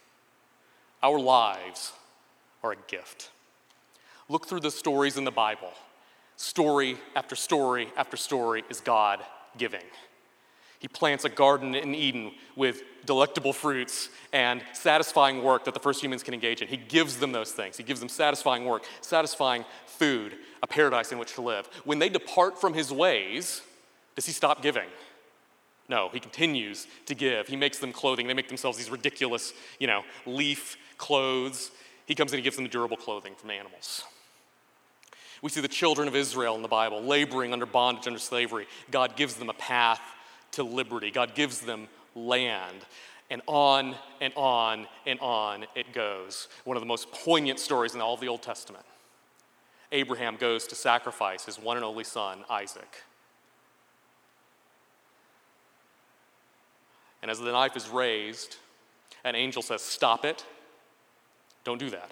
Our 1.03 1.19
lives 1.19 1.93
are 2.63 2.73
a 2.73 2.77
gift. 2.89 3.31
Look 4.29 4.47
through 4.47 4.61
the 4.61 4.71
stories 4.71 5.17
in 5.17 5.25
the 5.25 5.31
Bible. 5.31 5.73
Story 6.37 6.99
after 7.17 7.35
story 7.35 7.89
after 7.97 8.17
story 8.17 8.65
is 8.71 8.81
God 8.81 9.21
giving. 9.57 9.85
He 10.79 10.89
plants 10.89 11.25
a 11.25 11.29
garden 11.29 11.75
in 11.75 11.95
Eden 11.95 12.33
with 12.55 12.83
delectable 13.05 13.53
fruits 13.53 14.11
and 14.33 14.63
satisfying 14.73 15.43
work 15.43 15.65
that 15.65 15.75
the 15.75 15.81
first 15.81 16.03
humans 16.03 16.23
can 16.23 16.35
engage 16.35 16.63
in. 16.63 16.69
He 16.69 16.77
gives 16.77 17.17
them 17.17 17.33
those 17.33 17.51
things. 17.51 17.77
He 17.77 17.83
gives 17.83 18.01
them 18.01 18.09
satisfying 18.09 18.65
work, 18.65 18.85
satisfying 19.01 19.65
food, 19.87 20.37
a 20.63 20.67
paradise 20.67 21.11
in 21.11 21.19
which 21.19 21.35
to 21.35 21.43
live. 21.43 21.69
When 21.85 21.99
they 21.99 22.09
depart 22.09 22.61
from 22.61 22.75
his 22.75 22.93
ways, 22.93 23.63
does 24.15 24.27
he 24.27 24.33
stop 24.33 24.63
giving? 24.63 24.89
No, 25.89 26.11
he 26.13 26.21
continues 26.21 26.87
to 27.07 27.15
give. 27.15 27.49
He 27.49 27.57
makes 27.57 27.79
them 27.79 27.93
clothing. 27.93 28.27
They 28.27 28.35
make 28.35 28.49
themselves 28.49 28.77
these 28.77 28.91
ridiculous, 28.91 29.55
you 29.81 29.87
know, 29.87 30.03
leaf 30.27 30.77
clothes. 30.99 31.71
He 32.07 32.15
comes 32.15 32.33
in 32.33 32.39
and 32.39 32.45
gives 32.45 32.57
them 32.57 32.65
the 32.65 32.71
durable 32.71 32.97
clothing 32.97 33.35
from 33.35 33.51
animals. 33.51 34.05
We 35.41 35.51
see 35.51 35.61
the 35.61 35.69
children 35.69 36.09
of 36.09 36.17
Israel 36.17 36.57
in 36.57 36.63
the 36.63 36.69
Bible 36.69 37.01
laboring 37.01 37.53
under 37.53 37.67
bondage, 37.67 38.07
under 38.07 38.19
slavery. 38.19 38.67
God 38.91 39.17
gives 39.17 39.35
them 39.37 39.49
a 39.49 39.55
path 39.55 40.01
to 40.53 40.63
liberty. 40.63 41.11
God 41.11 41.35
gives 41.35 41.61
them 41.61 41.89
land. 42.15 42.85
And 43.31 43.43
on 43.47 43.95
and 44.21 44.33
on 44.37 44.87
and 45.07 45.21
on 45.21 45.67
it 45.75 45.93
goes. 45.93 46.49
One 46.65 46.77
of 46.77 46.81
the 46.81 46.87
most 46.87 47.13
poignant 47.13 47.59
stories 47.59 47.95
in 47.95 48.01
all 48.01 48.15
of 48.15 48.21
the 48.21 48.29
Old 48.29 48.43
Testament. 48.43 48.85
Abraham 49.93 50.37
goes 50.37 50.67
to 50.67 50.75
sacrifice 50.75 51.45
his 51.45 51.59
one 51.59 51.77
and 51.77 51.85
only 51.85 52.05
son, 52.05 52.45
Isaac. 52.51 53.03
And 57.23 57.31
as 57.31 57.39
the 57.39 57.53
knife 57.53 57.77
is 57.77 57.89
raised, 57.89 58.57
an 59.25 59.35
angel 59.35 59.63
says, 59.63 59.83
Stop 59.83 60.25
it. 60.25 60.45
Don't 61.65 61.79
do 61.79 61.91
that. 61.91 62.11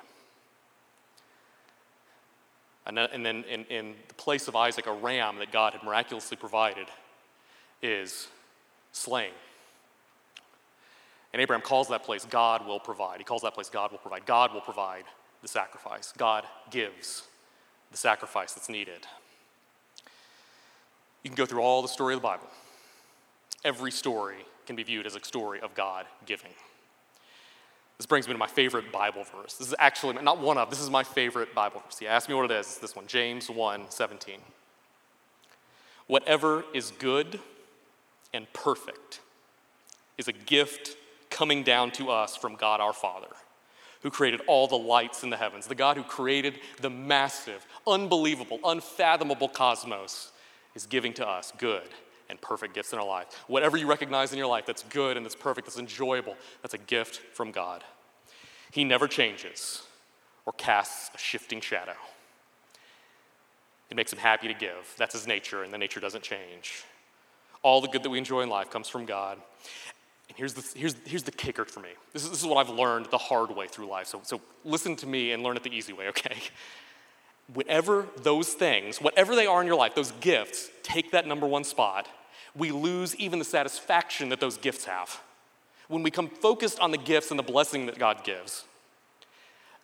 And 2.87 2.97
then, 2.97 3.43
in, 3.45 3.65
in 3.65 3.95
the 4.07 4.15
place 4.15 4.47
of 4.47 4.55
Isaac, 4.55 4.87
a 4.87 4.93
ram 4.93 5.39
that 5.39 5.51
God 5.51 5.73
had 5.73 5.83
miraculously 5.83 6.37
provided 6.37 6.87
is 7.83 8.29
slain. 8.93 9.31
And 11.33 11.43
Abraham 11.43 11.63
calls 11.63 11.89
that 11.89 12.03
place 12.03 12.25
God 12.25 12.67
will 12.67 12.81
provide. 12.81 13.19
He 13.19 13.25
calls 13.25 13.43
that 13.43 13.55
place 13.55 13.69
God 13.69 13.91
will 13.91 13.99
provide. 13.99 14.25
God 14.25 14.55
will 14.55 14.61
provide 14.61 15.05
the 15.43 15.49
sacrifice. 15.49 16.13
God 16.17 16.45
gives 16.71 17.25
the 17.91 17.99
sacrifice 17.99 18.55
that's 18.55 18.69
needed. 18.69 19.07
You 21.23 21.31
can 21.31 21.37
go 21.37 21.47
through 21.47 21.61
all 21.61 21.83
the 21.83 21.89
story 21.89 22.15
of 22.15 22.21
the 22.21 22.27
Bible. 22.27 22.47
Every 23.65 23.91
story 23.91 24.37
can 24.67 24.77
be 24.77 24.83
viewed 24.83 25.07
as 25.07 25.17
a 25.17 25.25
story 25.25 25.61
of 25.61 25.75
God 25.75 26.07
giving. 26.25 26.53
This 27.99 28.07
brings 28.07 28.27
me 28.27 28.35
to 28.35 28.39
my 28.39 28.47
favorite 28.47 28.93
Bible 28.93 29.25
verse. 29.25 29.55
This 29.55 29.69
is 29.69 29.75
actually 29.79 30.23
not 30.23 30.41
one 30.41 30.59
of, 30.59 30.71
this 30.71 30.81
is 30.81 30.91
my 30.91 31.03
favorite 31.03 31.55
Bible 31.55 31.81
verse. 31.85 32.01
You 32.01 32.09
ask 32.09 32.29
me 32.29 32.35
what 32.35 32.51
it 32.51 32.55
is, 32.55 32.67
it's 32.67 32.79
this 32.79 32.97
one, 32.97 33.07
James 33.07 33.51
1 33.51 33.91
17. 33.91 34.41
Whatever 36.07 36.65
is 36.73 36.93
good 36.99 37.41
and 38.37 38.53
perfect 38.53 39.21
is 40.19 40.29
a 40.29 40.33
gift 40.33 40.97
coming 41.31 41.63
down 41.63 41.91
to 41.93 42.11
us 42.11 42.37
from 42.37 42.55
God 42.55 42.81
our 42.81 42.93
Father, 42.93 43.29
who 44.03 44.11
created 44.11 44.41
all 44.47 44.67
the 44.69 44.79
lights 44.79 45.25
in 45.25 45.31
the 45.31 45.37
heavens, 45.37 45.67
the 45.67 45.75
God 45.75 45.97
who 45.97 46.03
created 46.03 46.61
the 46.81 46.91
massive, 46.91 47.67
unbelievable, 47.87 48.61
unfathomable 48.65 49.49
cosmos, 49.49 50.33
is 50.75 50.87
giving 50.87 51.13
to 51.15 51.27
us 51.27 51.53
good 51.59 51.89
and 52.29 52.41
perfect 52.41 52.75
gifts 52.75 52.93
in 52.93 52.99
our 52.99 53.07
life. 53.07 53.27
Whatever 53.47 53.77
you 53.77 53.87
recognize 53.87 54.33
in 54.33 54.39
your 54.39 54.47
life 54.47 54.67
that's 54.67 54.83
good 54.85 55.17
and 55.17 55.25
that's 55.25 55.35
perfect, 55.35 55.67
that's 55.67 55.79
enjoyable, 55.79 56.37
that's 56.63 56.75
a 56.75 56.79
gift 56.79 57.17
from 57.35 57.51
God. 57.51 57.83
He 58.71 58.85
never 58.85 59.09
changes 59.09 59.83
or 60.45 60.53
casts 60.53 61.11
a 61.15 61.19
shifting 61.19 61.61
shadow. 61.61 61.97
It 63.91 63.97
makes 63.97 64.13
him 64.13 64.19
happy 64.19 64.49
to 64.49 64.55
give. 64.55 64.95
That's 64.99 65.15
his 65.15 65.27
nature, 65.27 65.63
and 65.63 65.73
the 65.73 65.79
nature 65.79 66.01
doesn't 66.01 66.23
change. 66.23 66.85
All 67.63 67.81
the 67.81 67.89
good 67.89 68.03
that 68.03 68.11
we 68.11 68.19
enjoy 68.19 68.43
in 68.43 68.49
life 68.49 68.71
comes 68.71 68.89
from 68.89 69.07
God. 69.07 69.39
And 70.29 70.37
here's 70.37 70.55
the, 70.55 70.79
here's, 70.79 70.95
here's 71.05 71.23
the 71.23 71.33
kicker 71.33 71.65
for 71.65 71.81
me. 71.81 71.91
This 72.13 72.25
is, 72.25 72.31
this 72.31 72.41
is 72.41 72.47
what 72.47 72.57
I've 72.57 72.75
learned 72.75 73.07
the 73.07 73.19
hard 73.19 73.51
way 73.51 73.67
through 73.67 73.87
life. 73.87 74.07
So, 74.07 74.21
so 74.23 74.41
listen 74.65 74.97
to 74.97 75.07
me 75.07 75.33
and 75.33 75.43
learn 75.43 75.57
it 75.57 75.63
the 75.63 75.75
easy 75.75 75.93
way, 75.93 76.09
okay? 76.09 76.37
Whatever 77.53 78.07
those 78.23 78.53
things, 78.55 79.01
whatever 79.01 79.37
they 79.37 79.47
are 79.47 79.61
in 79.61 79.67
your 79.67 79.77
life, 79.77 79.95
those 79.95 80.13
gifts, 80.13 80.71
take 80.83 81.13
that 81.13 81.27
number 81.27 81.47
one 81.47 81.65
spot, 81.65 82.09
we 82.57 82.73
lose 82.73 83.15
even 83.17 83.39
the 83.39 83.45
satisfaction 83.45 84.31
that 84.31 84.41
those 84.41 84.57
gifts 84.57 84.87
have. 84.87 85.21
When 85.89 86.03
we 86.03 86.11
come 86.11 86.29
focused 86.29 86.81
on 86.81 86.91
the 86.91 86.99
gifts 86.99 87.31
and 87.31 87.39
the 87.39 87.45
blessing 87.45 87.87
that 87.87 87.99
God 87.99 88.25
gives, 88.25 88.65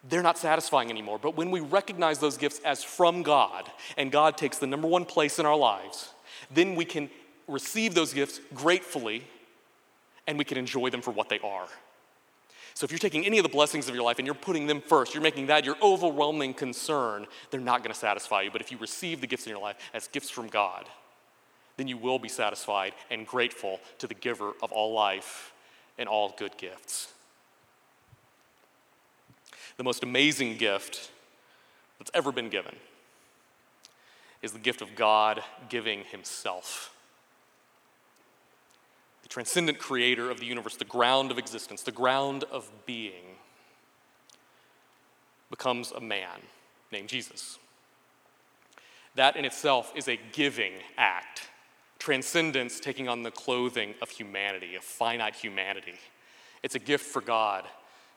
they're 0.09 0.23
not 0.23 0.39
satisfying 0.39 0.91
anymore. 0.91 1.19
But 1.19 1.37
when 1.37 1.51
we 1.51 1.61
recognize 1.61 2.19
those 2.19 2.37
gifts 2.37 2.61
as 2.65 2.83
from 2.83 3.23
God, 3.23 3.71
and 3.97 4.11
God 4.11 4.37
takes 4.37 4.59
the 4.59 4.67
number 4.67 4.89
one 4.89 5.05
place 5.05 5.39
in 5.39 5.47
our 5.47 5.57
lives, 5.57 6.13
then 6.51 6.75
we 6.75 6.85
can 6.85 7.09
receive 7.49 7.95
those 7.95 8.13
gifts 8.13 8.41
gratefully 8.55 9.25
and 10.27 10.39
we 10.39 10.45
can 10.45 10.59
enjoy 10.59 10.91
them 10.91 11.03
for 11.03 11.11
what 11.11 11.29
they 11.29 11.39
are. 11.41 11.67
So 12.75 12.85
if 12.85 12.91
you're 12.91 12.99
taking 12.99 13.27
any 13.27 13.39
of 13.39 13.43
the 13.43 13.51
blessings 13.51 13.89
of 13.89 13.95
your 13.95 14.05
life 14.05 14.19
and 14.19 14.27
you're 14.27 14.35
putting 14.35 14.67
them 14.67 14.81
first, 14.81 15.15
you're 15.15 15.23
making 15.23 15.47
that 15.47 15.65
your 15.65 15.77
overwhelming 15.83 16.55
concern, 16.55 17.27
they're 17.51 17.61
not 17.61 17.83
going 17.83 17.93
to 17.93 17.99
satisfy 17.99 18.43
you. 18.43 18.51
But 18.51 18.63
if 18.63 18.73
you 18.73 18.79
receive 18.79 19.21
the 19.21 19.27
gifts 19.27 19.47
in 19.47 19.51
your 19.51 19.61
life 19.61 19.77
as 19.93 20.09
gifts 20.09 20.31
from 20.31 20.49
God, 20.49 20.87
then 21.77 21.89
you 21.89 21.97
will 21.97 22.19
be 22.19 22.29
satisfied 22.29 22.95
and 23.11 23.27
grateful 23.27 23.81
to 23.99 24.07
the 24.07 24.15
giver 24.15 24.53
of 24.63 24.73
all 24.73 24.93
life 24.93 25.53
and 25.99 26.09
all 26.09 26.35
good 26.39 26.57
gifts. 26.57 27.13
The 29.77 29.85
most 29.85 30.03
amazing 30.03 30.57
gift 30.57 31.11
that's 31.99 32.11
ever 32.15 32.33
been 32.33 32.49
given 32.49 32.77
is 34.43 34.53
the 34.53 34.59
gift 34.59 34.83
of 34.83 34.95
God 34.95 35.43
giving 35.69 36.05
Himself. 36.05 36.92
Transcendent 39.33 39.79
creator 39.79 40.31
of 40.31 40.41
the 40.41 40.45
universe, 40.45 40.77
the 40.77 40.85
ground 40.85 41.31
of 41.31 41.39
existence, 41.39 41.81
the 41.81 41.91
ground 41.91 42.45
of 42.53 42.71
being, 42.85 43.39
becomes 45.49 45.91
a 45.91 46.03
man 46.03 46.39
named 46.93 47.09
Jesus. 47.09 47.59
That 49.15 49.35
in 49.37 49.47
itself 49.47 49.91
is 49.97 50.07
a 50.07 50.21
giving 50.33 50.75
act. 50.99 51.49
Transcendence 51.99 52.79
taking 52.79 53.09
on 53.09 53.23
the 53.23 53.31
clothing 53.31 53.95
of 54.03 54.11
humanity, 54.11 54.75
of 54.75 54.85
finite 54.85 55.35
humanity. 55.35 55.95
It's 56.63 56.75
a 56.75 56.79
gift 56.79 57.07
for 57.07 57.23
God 57.23 57.65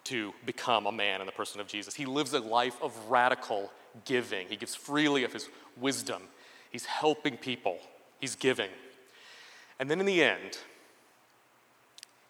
to 0.05 0.33
become 0.45 0.85
a 0.85 0.91
man 0.91 1.21
in 1.21 1.27
the 1.27 1.31
person 1.31 1.61
of 1.61 1.67
Jesus. 1.67 1.93
He 1.93 2.05
lives 2.05 2.33
a 2.33 2.41
life 2.41 2.75
of 2.81 2.93
radical 3.07 3.71
giving. 4.03 4.49
He 4.49 4.57
gives 4.57 4.75
freely 4.75 5.23
of 5.23 5.31
his 5.31 5.47
wisdom. 5.79 6.23
He's 6.71 6.83
helping 6.83 7.37
people. 7.37 7.77
He's 8.19 8.35
giving. 8.35 8.71
And 9.79 9.89
then 9.89 10.01
in 10.01 10.05
the 10.05 10.21
end, 10.21 10.57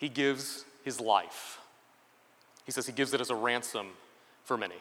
he 0.05 0.09
gives 0.09 0.65
his 0.83 1.01
life. 1.01 1.59
He 2.63 2.71
says 2.71 2.85
he 2.85 2.93
gives 2.93 3.15
it 3.15 3.21
as 3.21 3.31
a 3.31 3.35
ransom 3.35 3.87
for 4.43 4.55
many. 4.55 4.75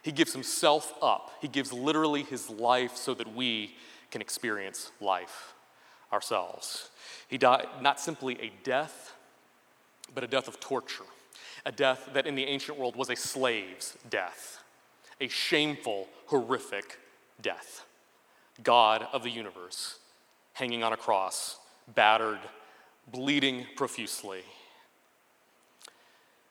He 0.00 0.12
gives 0.12 0.32
himself 0.32 0.94
up. 1.02 1.30
He 1.42 1.48
gives 1.48 1.74
literally 1.74 2.22
his 2.22 2.48
life 2.48 2.96
so 2.96 3.12
that 3.12 3.34
we 3.34 3.74
can 4.10 4.22
experience 4.22 4.92
life 4.98 5.52
ourselves. 6.10 6.88
He 7.28 7.36
died 7.36 7.66
not 7.82 8.00
simply 8.00 8.40
a 8.40 8.50
death, 8.64 9.12
but 10.14 10.24
a 10.24 10.26
death 10.26 10.48
of 10.48 10.58
torture 10.58 11.04
a 11.66 11.70
death 11.70 12.08
that 12.14 12.26
in 12.26 12.34
the 12.34 12.44
ancient 12.44 12.78
world 12.78 12.96
was 12.96 13.10
a 13.10 13.14
slave's 13.14 13.96
death, 14.08 14.64
a 15.20 15.28
shameful, 15.28 16.08
horrific 16.26 16.98
death. 17.42 17.84
God 18.62 19.06
of 19.12 19.22
the 19.22 19.30
universe 19.30 19.98
hanging 20.54 20.82
on 20.82 20.92
a 20.92 20.96
cross, 20.96 21.58
battered, 21.94 22.40
bleeding 23.10 23.66
profusely. 23.76 24.42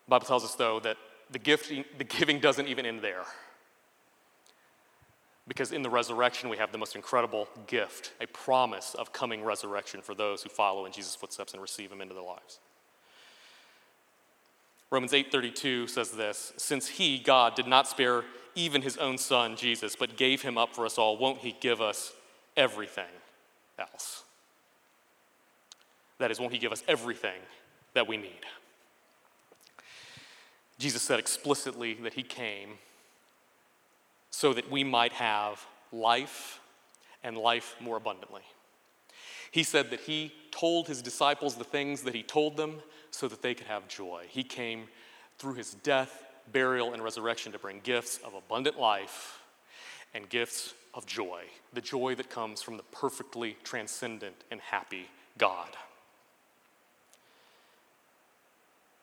The 0.05 0.09
Bible 0.09 0.27
tells 0.27 0.43
us, 0.43 0.55
though, 0.55 0.79
that 0.81 0.97
the, 1.31 1.39
gifting, 1.39 1.85
the 1.97 2.03
giving 2.03 2.39
doesn't 2.39 2.67
even 2.67 2.85
end 2.85 3.01
there. 3.01 3.23
Because 5.47 5.71
in 5.71 5.81
the 5.81 5.89
resurrection, 5.89 6.49
we 6.49 6.57
have 6.57 6.71
the 6.71 6.77
most 6.77 6.95
incredible 6.95 7.47
gift, 7.67 8.13
a 8.21 8.27
promise 8.27 8.95
of 8.95 9.11
coming 9.11 9.43
resurrection 9.43 10.01
for 10.01 10.13
those 10.13 10.43
who 10.43 10.49
follow 10.49 10.85
in 10.85 10.91
Jesus' 10.91 11.15
footsteps 11.15 11.53
and 11.53 11.61
receive 11.61 11.91
him 11.91 12.01
into 12.01 12.13
their 12.13 12.23
lives. 12.23 12.59
Romans 14.91 15.13
8:32 15.13 15.89
says 15.89 16.11
this, 16.11 16.53
since 16.57 16.87
he 16.87 17.17
God 17.17 17.55
did 17.55 17.65
not 17.65 17.87
spare 17.87 18.25
even 18.55 18.81
his 18.81 18.97
own 18.97 19.17
son 19.17 19.55
Jesus 19.55 19.95
but 19.95 20.17
gave 20.17 20.41
him 20.41 20.57
up 20.57 20.75
for 20.75 20.85
us 20.85 20.97
all, 20.97 21.17
won't 21.17 21.39
he 21.39 21.55
give 21.61 21.79
us 21.81 22.11
everything 22.57 23.05
else? 23.79 24.23
That 26.21 26.29
is, 26.29 26.39
won't 26.39 26.53
he 26.53 26.59
give 26.59 26.71
us 26.71 26.83
everything 26.87 27.41
that 27.95 28.07
we 28.07 28.15
need? 28.15 28.45
Jesus 30.77 31.01
said 31.01 31.17
explicitly 31.17 31.95
that 31.95 32.13
he 32.13 32.21
came 32.21 32.73
so 34.29 34.53
that 34.53 34.69
we 34.69 34.83
might 34.83 35.13
have 35.13 35.65
life 35.91 36.59
and 37.23 37.35
life 37.35 37.75
more 37.79 37.97
abundantly. 37.97 38.43
He 39.49 39.63
said 39.63 39.89
that 39.89 40.01
he 40.01 40.31
told 40.51 40.87
his 40.87 41.01
disciples 41.01 41.55
the 41.55 41.63
things 41.63 42.03
that 42.03 42.13
he 42.13 42.21
told 42.21 42.55
them 42.55 42.81
so 43.09 43.27
that 43.27 43.41
they 43.41 43.55
could 43.55 43.65
have 43.65 43.87
joy. 43.87 44.25
He 44.29 44.43
came 44.43 44.89
through 45.39 45.55
his 45.55 45.73
death, 45.73 46.23
burial, 46.51 46.93
and 46.93 47.03
resurrection 47.03 47.51
to 47.51 47.57
bring 47.57 47.79
gifts 47.81 48.19
of 48.23 48.35
abundant 48.35 48.79
life 48.79 49.41
and 50.13 50.29
gifts 50.29 50.75
of 50.93 51.07
joy, 51.07 51.45
the 51.73 51.81
joy 51.81 52.13
that 52.13 52.29
comes 52.29 52.61
from 52.61 52.77
the 52.77 52.83
perfectly 52.91 53.57
transcendent 53.63 54.35
and 54.51 54.61
happy 54.61 55.07
God. 55.39 55.69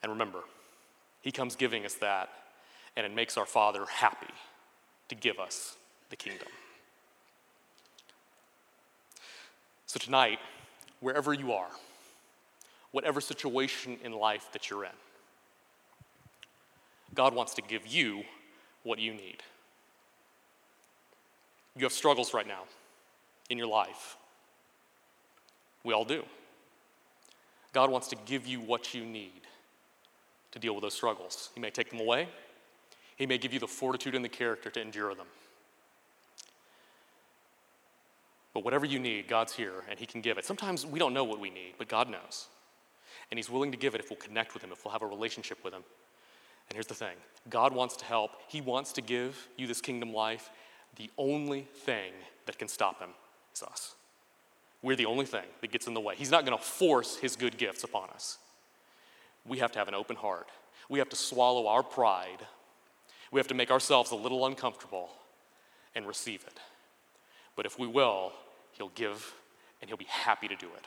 And 0.02 0.12
remember, 0.12 0.40
he 1.20 1.32
comes 1.32 1.56
giving 1.56 1.84
us 1.84 1.94
that, 1.94 2.28
and 2.96 3.04
it 3.04 3.14
makes 3.14 3.36
our 3.36 3.46
Father 3.46 3.84
happy 3.86 4.32
to 5.08 5.14
give 5.14 5.38
us 5.38 5.76
the 6.10 6.16
kingdom. 6.16 6.48
So, 9.86 9.98
tonight, 9.98 10.38
wherever 11.00 11.32
you 11.32 11.52
are, 11.52 11.70
whatever 12.92 13.20
situation 13.20 13.98
in 14.04 14.12
life 14.12 14.48
that 14.52 14.70
you're 14.70 14.84
in. 14.84 14.90
God 17.14 17.34
wants 17.34 17.54
to 17.54 17.62
give 17.62 17.86
you 17.86 18.22
what 18.82 18.98
you 18.98 19.12
need. 19.12 19.42
You 21.76 21.84
have 21.84 21.92
struggles 21.92 22.34
right 22.34 22.46
now 22.46 22.64
in 23.50 23.58
your 23.58 23.66
life. 23.66 24.16
We 25.84 25.94
all 25.94 26.04
do. 26.04 26.24
God 27.72 27.90
wants 27.90 28.08
to 28.08 28.16
give 28.26 28.46
you 28.46 28.60
what 28.60 28.94
you 28.94 29.04
need 29.04 29.47
to 30.58 30.66
deal 30.66 30.74
with 30.74 30.82
those 30.82 30.94
struggles. 30.94 31.50
He 31.54 31.60
may 31.60 31.70
take 31.70 31.90
them 31.90 32.00
away, 32.00 32.28
He 33.16 33.26
may 33.26 33.38
give 33.38 33.52
you 33.52 33.60
the 33.60 33.68
fortitude 33.68 34.14
and 34.14 34.24
the 34.24 34.28
character 34.28 34.70
to 34.70 34.80
endure 34.80 35.14
them. 35.14 35.26
But 38.54 38.64
whatever 38.64 38.86
you 38.86 38.98
need, 38.98 39.28
God's 39.28 39.54
here 39.54 39.84
and 39.88 39.98
He 39.98 40.06
can 40.06 40.20
give 40.20 40.38
it. 40.38 40.44
Sometimes 40.44 40.84
we 40.84 40.98
don't 40.98 41.14
know 41.14 41.24
what 41.24 41.38
we 41.38 41.50
need, 41.50 41.74
but 41.78 41.88
God 41.88 42.10
knows. 42.10 42.48
And 43.30 43.38
He's 43.38 43.50
willing 43.50 43.70
to 43.70 43.78
give 43.78 43.94
it 43.94 44.00
if 44.00 44.10
we'll 44.10 44.18
connect 44.18 44.54
with 44.54 44.64
Him, 44.64 44.70
if 44.72 44.84
we'll 44.84 44.92
have 44.92 45.02
a 45.02 45.06
relationship 45.06 45.62
with 45.62 45.72
Him. 45.72 45.82
And 46.68 46.74
here's 46.74 46.86
the 46.86 46.94
thing 46.94 47.16
God 47.48 47.72
wants 47.72 47.96
to 47.98 48.04
help, 48.04 48.32
He 48.48 48.60
wants 48.60 48.92
to 48.94 49.02
give 49.02 49.48
you 49.56 49.66
this 49.66 49.80
kingdom 49.80 50.12
life. 50.12 50.50
The 50.96 51.10
only 51.16 51.68
thing 51.84 52.12
that 52.46 52.58
can 52.58 52.66
stop 52.66 53.00
Him 53.00 53.10
is 53.54 53.62
us. 53.62 53.94
We're 54.82 54.96
the 54.96 55.06
only 55.06 55.26
thing 55.26 55.44
that 55.60 55.70
gets 55.70 55.86
in 55.86 55.94
the 55.94 56.00
way. 56.00 56.14
He's 56.16 56.30
not 56.30 56.44
going 56.44 56.56
to 56.56 56.64
force 56.64 57.16
His 57.16 57.36
good 57.36 57.58
gifts 57.58 57.84
upon 57.84 58.10
us. 58.10 58.38
We 59.48 59.58
have 59.58 59.72
to 59.72 59.78
have 59.78 59.88
an 59.88 59.94
open 59.94 60.16
heart. 60.16 60.48
We 60.88 60.98
have 60.98 61.08
to 61.10 61.16
swallow 61.16 61.66
our 61.66 61.82
pride. 61.82 62.46
We 63.30 63.40
have 63.40 63.48
to 63.48 63.54
make 63.54 63.70
ourselves 63.70 64.10
a 64.10 64.16
little 64.16 64.46
uncomfortable 64.46 65.10
and 65.94 66.06
receive 66.06 66.44
it. 66.46 66.58
But 67.56 67.66
if 67.66 67.78
we 67.78 67.86
will, 67.86 68.32
He'll 68.72 68.92
give 68.94 69.34
and 69.80 69.88
He'll 69.88 69.96
be 69.96 70.06
happy 70.06 70.48
to 70.48 70.56
do 70.56 70.66
it. 70.66 70.84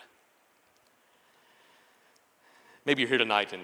Maybe 2.85 3.01
you're 3.01 3.09
here 3.09 3.17
tonight 3.17 3.53
and 3.53 3.63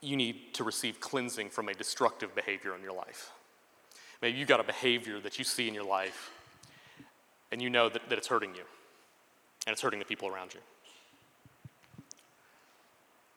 you 0.00 0.16
need 0.16 0.54
to 0.54 0.64
receive 0.64 1.00
cleansing 1.00 1.50
from 1.50 1.68
a 1.68 1.74
destructive 1.74 2.34
behavior 2.34 2.74
in 2.74 2.82
your 2.82 2.92
life. 2.92 3.32
Maybe 4.22 4.38
you've 4.38 4.48
got 4.48 4.60
a 4.60 4.64
behavior 4.64 5.20
that 5.20 5.38
you 5.38 5.44
see 5.44 5.68
in 5.68 5.74
your 5.74 5.84
life 5.84 6.30
and 7.52 7.62
you 7.62 7.70
know 7.70 7.88
that, 7.88 8.08
that 8.08 8.18
it's 8.18 8.28
hurting 8.28 8.54
you 8.54 8.64
and 9.66 9.72
it's 9.72 9.82
hurting 9.82 9.98
the 9.98 10.04
people 10.04 10.28
around 10.28 10.54
you. 10.54 10.60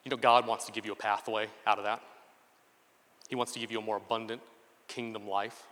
You 0.10 0.16
know, 0.18 0.22
God 0.22 0.48
wants 0.48 0.66
to 0.66 0.72
give 0.72 0.88
you 0.88 0.92
a 0.92 0.96
pathway 0.96 1.46
out 1.68 1.78
of 1.78 1.84
that. 1.84 2.02
He 3.28 3.36
wants 3.36 3.52
to 3.52 3.60
give 3.60 3.72
you 3.72 3.78
a 3.78 3.82
more 3.82 3.98
abundant 3.98 4.42
kingdom 4.88 5.28
life. 5.28 5.68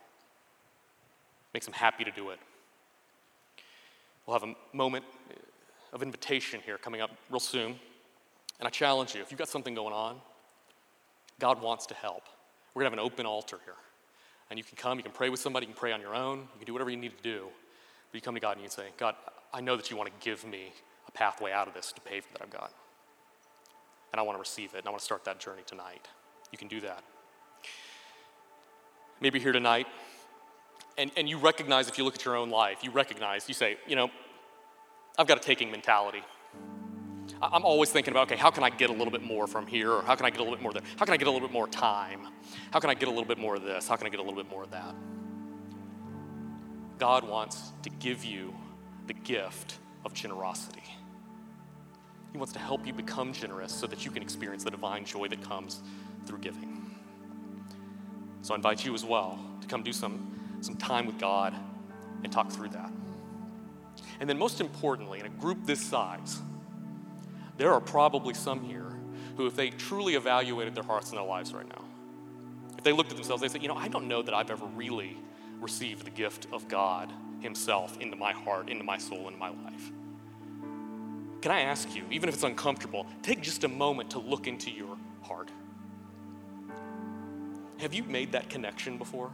Makes 1.56 1.66
him 1.66 1.74
happy 1.74 2.04
to 2.04 2.12
do 2.12 2.30
it. 2.30 2.38
We'll 4.28 4.38
have 4.38 4.48
a 4.48 4.54
moment 4.78 5.06
of 5.92 6.04
invitation 6.04 6.60
here 6.64 6.78
coming 6.78 7.02
up 7.02 7.10
real 7.32 7.40
soon. 7.40 7.80
And 8.60 8.68
I 8.68 8.70
challenge 8.70 9.16
you 9.16 9.22
if 9.22 9.32
you've 9.32 9.40
got 9.40 9.50
something 9.50 9.74
going 9.74 9.94
on, 9.94 10.18
God 11.40 11.60
wants 11.60 11.88
to 11.88 11.96
help. 11.96 12.22
We're 12.76 12.84
going 12.84 12.92
to 12.92 12.98
have 12.98 13.06
an 13.06 13.12
open 13.12 13.26
altar 13.26 13.58
here. 13.66 13.74
And 14.52 14.60
you 14.60 14.64
can 14.64 14.78
come, 14.78 15.00
you 15.00 15.04
can 15.04 15.14
pray 15.14 15.32
with 15.32 15.40
somebody, 15.40 15.66
you 15.66 15.74
can 15.74 15.80
pray 15.80 15.94
on 15.94 16.00
your 16.00 16.14
own, 16.14 16.42
you 16.42 16.60
can 16.60 16.68
do 16.68 16.74
whatever 16.74 16.92
you 16.92 16.98
need 16.98 17.18
to 17.18 17.24
do. 17.24 17.48
But 18.12 18.16
you 18.16 18.22
come 18.22 18.36
to 18.36 18.40
God 18.40 18.58
and 18.58 18.62
you 18.62 18.70
say, 18.70 18.90
God, 18.98 19.16
I 19.52 19.62
know 19.62 19.76
that 19.76 19.90
you 19.90 19.98
want 19.98 20.10
to 20.10 20.16
give 20.24 20.46
me 20.46 20.74
a 21.08 21.12
pathway 21.12 21.52
out 21.52 21.68
of 21.68 21.74
this 21.74 21.92
to 21.92 22.02
pave 22.02 22.24
for 22.24 22.34
that 22.34 22.44
I've 22.44 22.52
got. 22.52 22.72
And 24.18 24.24
I 24.24 24.24
want 24.24 24.38
to 24.38 24.40
receive 24.40 24.74
it, 24.74 24.80
and 24.80 24.88
I 24.88 24.90
want 24.90 24.98
to 24.98 25.06
start 25.06 25.26
that 25.26 25.40
journey 25.40 25.62
tonight. 25.68 26.08
You 26.52 26.58
can 26.58 26.68
do 26.68 26.82
that. 26.82 27.04
Maybe 29.22 29.40
here 29.40 29.52
tonight, 29.52 29.86
and, 30.98 31.12
and 31.16 31.30
you 31.30 31.38
recognize 31.38 31.88
if 31.88 32.00
you 32.00 32.04
look 32.04 32.16
at 32.16 32.26
your 32.26 32.36
own 32.36 32.50
life, 32.50 32.80
you 32.82 32.90
recognize, 32.90 33.48
you 33.48 33.54
say, 33.54 33.78
you 33.86 33.96
know, 33.96 34.10
I've 35.20 35.28
got 35.28 35.38
a 35.38 35.40
taking 35.40 35.70
mentality. 35.70 36.24
I'm 37.44 37.64
always 37.64 37.92
thinking 37.92 38.12
about, 38.12 38.32
okay, 38.32 38.38
how 38.38 38.50
can 38.50 38.64
I 38.64 38.72
get 38.72 38.90
a 38.90 38.94
little 38.94 39.12
bit 39.12 39.22
more 39.22 39.46
from 39.46 39.68
here? 39.68 39.92
Or 39.92 40.02
how 40.02 40.16
can 40.16 40.26
I 40.26 40.32
get 40.32 40.40
a 40.40 40.44
little 40.44 40.56
bit 40.56 40.64
more 40.64 40.74
there? 40.74 40.82
How 40.98 41.06
can 41.06 41.14
I 41.14 41.18
get 41.18 41.28
a 41.28 41.32
little 41.32 41.48
bit 41.48 41.54
more 41.54 41.68
time? 41.68 42.22
How 42.72 42.80
can 42.80 42.90
I 42.90 42.96
get 42.96 43.10
a 43.10 43.12
little 43.12 43.24
bit 43.24 43.38
more 43.38 43.54
of 43.54 43.62
this? 43.62 43.88
How 43.88 43.98
can 43.98 44.08
I 44.08 44.10
get 44.10 44.20
a 44.20 44.24
little 44.24 44.42
bit 44.42 44.50
more 44.50 44.64
of 44.64 44.72
that? 44.72 44.96
God 46.98 47.24
wants 47.30 47.72
to 47.84 47.92
give 47.92 48.26
you 48.26 48.56
the 49.06 49.14
gift 49.14 49.78
of 50.04 50.16
generosity. 50.16 50.82
He 52.32 52.38
wants 52.38 52.54
to 52.54 52.60
help 52.60 52.86
you 52.86 52.94
become 52.94 53.34
generous 53.34 53.74
so 53.74 53.88
that 53.88 54.06
you 54.06 54.12
can 54.12 54.22
experience 54.22 54.64
the 54.64 54.72
divine 54.72 55.06
joy 55.06 55.28
that 55.30 55.42
comes 55.42 55.82
through 56.26 56.40
giving. 56.40 56.96
So 58.42 58.54
I 58.54 58.58
invite 58.58 58.86
you 58.86 58.94
as 58.94 59.04
well 59.04 59.40
to 59.62 59.68
come 59.68 59.84
do 59.84 59.94
some, 59.94 60.58
some 60.62 60.76
time 60.76 61.06
with 61.06 61.18
God 61.20 61.54
and 62.24 62.32
talk 62.32 62.52
through 62.52 62.70
that. 62.70 62.92
And 64.20 64.30
then, 64.30 64.38
most 64.38 64.62
importantly, 64.62 65.20
in 65.20 65.26
a 65.26 65.30
group 65.30 65.66
this 65.66 65.82
size, 65.82 66.40
there 67.58 67.74
are 67.74 67.82
probably 67.82 68.34
some 68.34 68.64
here 68.64 68.94
who, 69.36 69.48
if 69.48 69.56
they 69.56 69.70
truly 69.70 70.16
evaluated 70.16 70.76
their 70.76 70.84
hearts 70.84 71.10
and 71.10 71.18
their 71.18 71.26
lives 71.26 71.54
right 71.54 71.68
now, 71.68 71.84
if 72.78 72.84
they 72.84 72.94
looked 72.94 73.12
at 73.12 73.18
themselves, 73.18 73.42
they 73.42 73.48
said, 73.48 73.62
You 73.62 73.68
know, 73.68 73.76
I 73.76 73.88
don't 73.88 74.08
know 74.08 74.22
that 74.22 74.34
I've 74.34 74.52
ever 74.52 74.66
really 74.66 75.18
received 75.60 76.06
the 76.06 76.12
gift 76.12 76.48
of 76.52 76.68
God 76.68 77.12
Himself 77.40 78.00
into 78.00 78.16
my 78.16 78.32
heart, 78.32 78.70
into 78.70 78.84
my 78.84 78.98
soul, 78.98 79.28
into 79.28 79.40
my 79.40 79.50
life. 79.50 79.92
Can 81.42 81.52
I 81.52 81.62
ask 81.62 81.96
you, 81.96 82.04
even 82.12 82.30
if 82.30 82.36
it's 82.36 82.44
uncomfortable, 82.44 83.06
take 83.22 83.42
just 83.42 83.64
a 83.64 83.68
moment 83.68 84.12
to 84.12 84.20
look 84.20 84.48
into 84.48 84.72
your 84.72 84.98
heart? 85.22 85.50
Have 87.78 87.94
you 87.94 88.04
made 88.04 88.32
that 88.32 88.50
connection 88.50 88.98
before? 88.98 89.32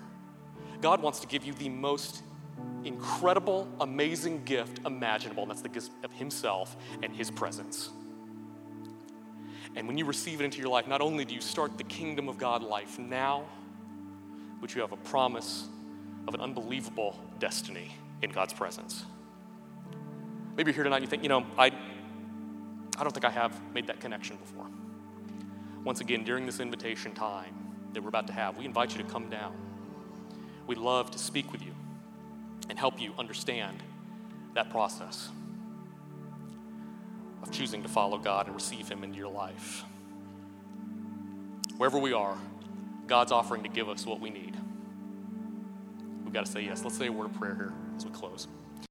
God 0.82 1.02
wants 1.02 1.20
to 1.22 1.28
give 1.28 1.46
you 1.46 1.54
the 1.54 1.70
most 1.70 2.24
incredible, 2.84 3.68
amazing 3.80 4.44
gift 4.44 4.80
imaginable, 4.86 5.44
and 5.44 5.50
that's 5.50 5.62
the 5.62 5.70
gift 5.70 5.92
of 6.04 6.12
Himself 6.12 6.76
and 7.02 7.16
His 7.16 7.32
presence. 7.32 7.89
And 9.76 9.88
when 9.88 9.98
you 9.98 10.06
receive 10.06 10.42
it 10.42 10.44
into 10.44 10.60
your 10.60 10.70
life, 10.70 10.88
not 10.88 11.02
only 11.02 11.26
do 11.26 11.34
you 11.34 11.42
start 11.42 11.78
the 11.78 11.84
kingdom 11.86 12.28
of 12.28 12.38
God 12.38 12.62
life 12.62 13.00
now, 13.00 13.46
but 14.62 14.76
you 14.76 14.82
have 14.82 14.92
a 14.92 14.98
promise 14.98 15.68
of 16.28 16.34
an 16.34 16.42
unbelievable 16.42 17.20
destiny 17.39 17.96
in 18.22 18.30
God's 18.30 18.54
presence. 18.54 19.04
Maybe 20.56 20.70
you're 20.70 20.76
here 20.76 20.84
tonight 20.84 20.98
and 20.98 21.06
you 21.06 21.10
think, 21.10 21.24
you 21.24 21.30
know, 21.30 21.46
I, 21.58 21.72
I 22.98 23.04
don't 23.04 23.12
think 23.12 23.26
I 23.26 23.32
have 23.32 23.60
made 23.74 23.88
that 23.88 24.00
connection 24.00 24.38
before. 24.38 24.68
Once 25.84 26.00
again, 26.00 26.24
during 26.24 26.46
this 26.46 26.60
invitation 26.60 27.14
time 27.14 27.54
that 27.94 28.02
we're 28.02 28.10
about 28.10 28.28
to 28.28 28.34
have, 28.34 28.58
we 28.58 28.66
invite 28.66 28.96
you 28.96 29.04
to 29.04 29.10
come 29.10 29.30
down. 29.30 29.54
We'd 30.68 30.78
love 30.78 31.12
to 31.12 31.18
speak 31.18 31.52
with 31.52 31.62
you 31.62 31.74
and 32.70 32.80
help 32.80 33.02
you 33.02 33.14
understand 33.18 33.82
that 34.54 34.70
process 34.70 35.30
of 37.42 37.52
choosing 37.52 37.84
to 37.84 37.90
follow 37.90 38.18
God 38.18 38.46
and 38.46 38.56
receive 38.56 38.88
Him 38.88 39.04
into 39.04 39.18
your 39.18 39.32
life. 39.32 39.84
Wherever 41.78 41.98
we 41.98 42.14
are, 42.14 42.38
God's 43.08 43.32
offering 43.32 43.64
to 43.64 43.70
give 43.70 43.90
us 43.90 44.06
what 44.06 44.22
we 44.22 44.30
need. 44.30 44.56
We've 46.24 46.34
got 46.34 46.46
to 46.46 46.52
say 46.52 46.62
yes. 46.62 46.84
Let's 46.84 46.98
say 46.98 47.08
a 47.08 47.12
word 47.12 47.26
of 47.26 47.34
prayer 47.34 47.56
here 47.56 47.74
as 47.98 48.06
we 48.06 48.12
close. 48.12 48.48